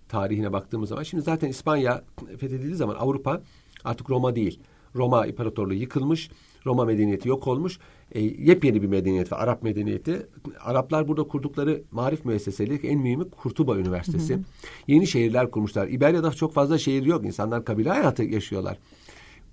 [0.08, 1.02] tarihine baktığımız zaman.
[1.02, 3.40] Şimdi zaten İspanya fethedildiği zaman Avrupa
[3.84, 4.60] artık Roma değil.
[4.96, 6.30] Roma İmparatorluğu yıkılmış.
[6.66, 7.78] Roma medeniyeti yok olmuş.
[8.12, 9.38] E, yepyeni bir medeniyet var.
[9.40, 10.26] Arap medeniyeti.
[10.60, 14.38] Araplar burada kurdukları marif müesseseleri en mühimi Kurtuba Üniversitesi.
[14.86, 15.88] Yeni şehirler kurmuşlar.
[15.88, 17.24] İberya'da çok fazla şehir yok.
[17.24, 18.78] İnsanlar kabile hayatı yaşıyorlar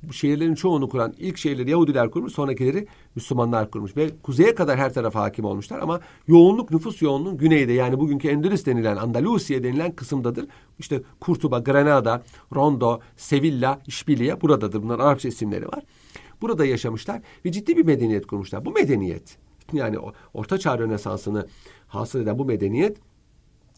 [0.10, 4.94] bu şehirlerin çoğunu kuran ilk şehirleri Yahudiler kurmuş, sonrakileri Müslümanlar kurmuş ve kuzeye kadar her
[4.94, 10.48] tarafa hakim olmuşlar ama yoğunluk nüfus yoğunluğu güneyde yani bugünkü Endülüs denilen Andalusiye denilen kısımdadır.
[10.80, 12.24] İşte Kurtuba, Granada,
[12.56, 14.84] Rondo, Sevilla, İşbiliye buradadır.
[14.84, 15.84] Bunlar Arapça isimleri var.
[16.42, 18.66] Burada yaşamışlar ve ciddi bir medeniyet kurmuşlar.
[18.66, 19.38] Bu medeniyet
[19.74, 19.98] yani
[20.34, 21.48] Orta Çağ Rönesansı'nı
[21.88, 22.98] hasıl eden bu medeniyet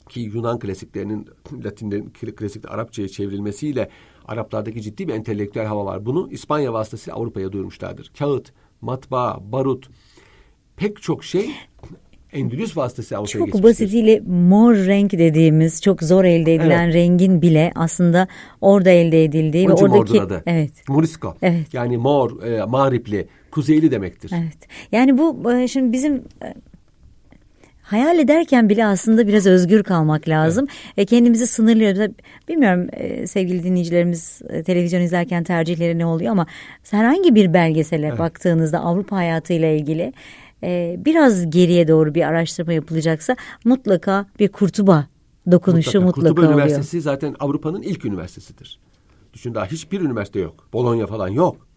[0.10, 1.28] ki Yunan klasiklerinin
[1.64, 3.90] Latinlerin klasik Arapçaya çevrilmesiyle
[4.28, 6.06] Araplardaki ciddi bir entelektüel hava var.
[6.06, 8.12] Bunu İspanya vasıtasıyla Avrupa'ya duyurmuşlardır.
[8.20, 8.52] Kağıt,
[8.82, 9.90] matbaa, barut
[10.76, 11.50] pek çok şey
[12.34, 16.96] Endülüs vasıtasıyla Avrupa'ya Çok basitiyle mor renk dediğimiz çok zor elde edilen Evet.
[16.96, 18.28] rengin bile aslında
[18.62, 20.44] orada elde edildiği Onun ve oradaki adı.
[20.46, 21.36] evet Morisco.
[21.42, 21.74] Evet.
[21.74, 24.32] Yani mor, e, mağripli, kuzeyli demektir.
[24.36, 24.58] Evet.
[24.92, 26.54] Yani bu e, şimdi bizim e,
[27.88, 30.68] hayal ederken bile aslında biraz özgür kalmak lazım.
[30.98, 32.16] E, kendimizi sınırlıyoruz.
[32.48, 36.48] Bilmiyorum e, sevgili dinleyicilerimiz e, televizyon izlerken tercihleri ne oluyor ama
[36.92, 40.14] herhangi bir belgesele baktığınızda Avrupa hayatıyla ilgili
[40.64, 43.36] e, biraz geriye doğru bir araştırma yapılacaksa
[43.66, 45.08] mutlaka bir kurtuba
[45.52, 46.54] dokunuşu mutlaka, Kurtuba oluyor.
[46.54, 48.80] Üniversitesi zaten Avrupa'nın ilk üniversitesidir.
[49.34, 50.68] Düşün daha hiçbir üniversite yok.
[50.74, 51.68] Bologna falan yok.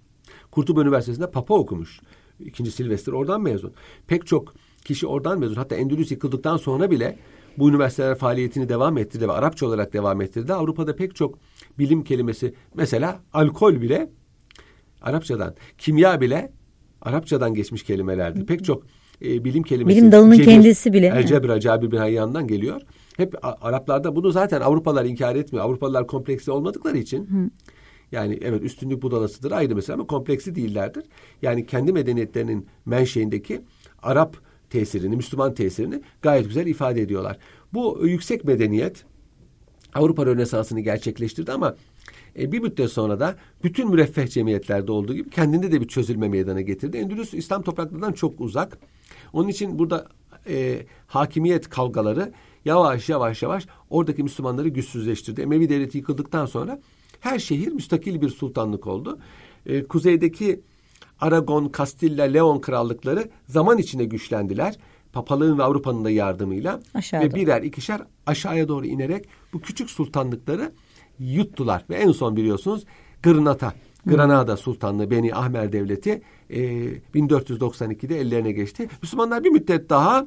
[0.50, 2.00] Kurtuba Üniversitesi'nde Papa okumuş.
[2.40, 3.72] İkinci Silvester oradan mezun.
[4.06, 4.54] Pek çok
[4.90, 5.54] kişi oradan mezun.
[5.54, 7.16] Hatta Endülüs yıkıldıktan sonra bile
[7.58, 10.54] bu üniversiteler faaliyetini devam ettirdi ve Arapça olarak devam ettirdi.
[10.54, 11.38] Avrupa'da pek çok
[11.78, 14.10] bilim kelimesi mesela alkol bile
[15.02, 16.52] Arapçadan, kimya bile
[17.02, 18.46] Arapçadan geçmiş kelimelerdir.
[18.46, 18.82] Pek çok
[19.24, 19.96] e, bilim kelimesi.
[19.96, 21.06] Bilim dalının cebir, kendisi bile.
[21.06, 22.80] Elcebra, Cabir bin Hayyan'dan geliyor.
[23.16, 25.64] Hep Araplarda bunu zaten Avrupalılar inkar etmiyor.
[25.64, 27.52] Avrupalılar kompleksi olmadıkları için.
[28.12, 31.04] Yani evet üstünlük budalasıdır ayrı mesela ama kompleksi değillerdir.
[31.42, 33.60] Yani kendi medeniyetlerinin menşeindeki
[34.02, 34.36] Arap
[34.70, 37.38] tesirini, Müslüman tesirini gayet güzel ifade ediyorlar.
[37.72, 39.04] Bu yüksek medeniyet
[39.94, 41.76] Avrupa Rönesansı'nı gerçekleştirdi ama
[42.38, 46.60] e, bir müddet sonra da bütün müreffeh cemiyetlerde olduğu gibi kendinde de bir çözülme meydana
[46.60, 46.96] getirdi.
[46.96, 48.78] Endülüs İslam topraklarından çok uzak.
[49.32, 50.08] Onun için burada
[50.48, 52.32] e, hakimiyet kavgaları
[52.64, 55.40] yavaş yavaş yavaş oradaki Müslümanları güçsüzleştirdi.
[55.40, 56.80] Emevi devleti yıkıldıktan sonra
[57.20, 59.18] her şehir müstakil bir sultanlık oldu.
[59.66, 60.60] E, kuzeydeki
[61.20, 64.76] Aragon, Kastilla, Leon krallıkları zaman içinde güçlendiler.
[65.12, 67.40] Papalığın ve Avrupa'nın da yardımıyla Aşağı ve doğru.
[67.40, 70.72] birer ikişer aşağıya doğru inerek bu küçük sultanlıkları
[71.18, 71.84] yuttular.
[71.90, 72.84] Ve en son biliyorsunuz
[73.22, 73.72] Granada,
[74.06, 76.60] Granada Sultanlığı Beni Ahmer Devleti e,
[77.14, 78.88] 1492'de ellerine geçti.
[79.02, 80.26] Müslümanlar bir müddet daha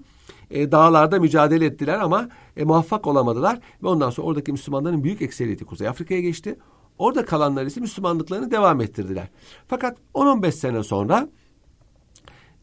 [0.52, 3.60] e, dağlarda mücadele ettiler ama e, muvaffak olamadılar.
[3.84, 6.56] Ve ondan sonra oradaki Müslümanların büyük ekseriyeti Kuzey Afrika'ya geçti.
[7.04, 9.28] Orada kalanlar ise Müslümanlıklarını devam ettirdiler.
[9.68, 11.30] Fakat 10-15 sene sonra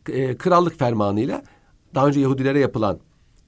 [0.08, 1.42] e, krallık fermanıyla
[1.94, 3.00] daha önce Yahudilere yapılan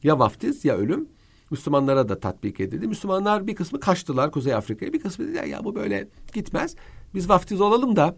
[0.03, 1.09] ya vaftiz ya ölüm
[1.51, 2.89] Müslümanlara da tatbik edildi.
[2.89, 4.93] Müslümanlar bir kısmı kaçtılar Kuzey Afrika'ya.
[4.93, 6.77] Bir kısmı dediler ya bu böyle gitmez.
[7.15, 8.17] Biz vaftiz olalım da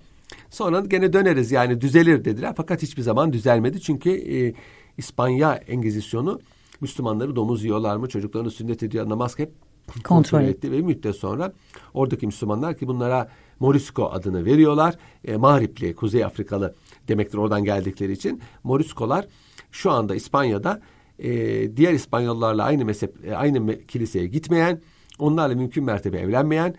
[0.50, 2.54] sonra gene döneriz yani düzelir dediler.
[2.56, 3.80] Fakat hiçbir zaman düzelmedi.
[3.80, 4.54] Çünkü e,
[4.96, 6.40] İspanya Engizisyonu
[6.80, 9.52] Müslümanları domuz yiyorlar mı, çocuklarını sünnet ediyor, namaz hep
[9.86, 10.72] kontrol, Kontrol etti.
[10.72, 11.52] Ve bir müddet sonra
[11.94, 13.28] oradaki Müslümanlar ki bunlara
[13.60, 14.94] Morisco adını veriyorlar.
[15.24, 16.74] E, Mağripli, Kuzey Afrikalı
[17.08, 18.40] demektir oradan geldikleri için.
[18.64, 19.26] Moriscolar
[19.72, 20.80] şu anda İspanya'da
[21.18, 21.30] e,
[21.76, 24.80] diğer İspanyollarla aynı mezhep, e, aynı kiliseye gitmeyen,
[25.18, 26.74] onlarla mümkün mertebe evlenmeyen,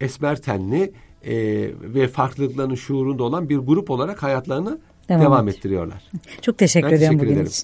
[0.00, 0.92] esmer tenli
[1.24, 1.34] e,
[1.82, 4.78] ve farklılıklarının şuurunda olan bir grup olarak hayatlarını
[5.08, 6.10] Devam devam, ettiriyorlar.
[6.42, 7.46] Çok teşekkür Ben ediyorum teşekkür bugün ederim.
[7.46, 7.54] için.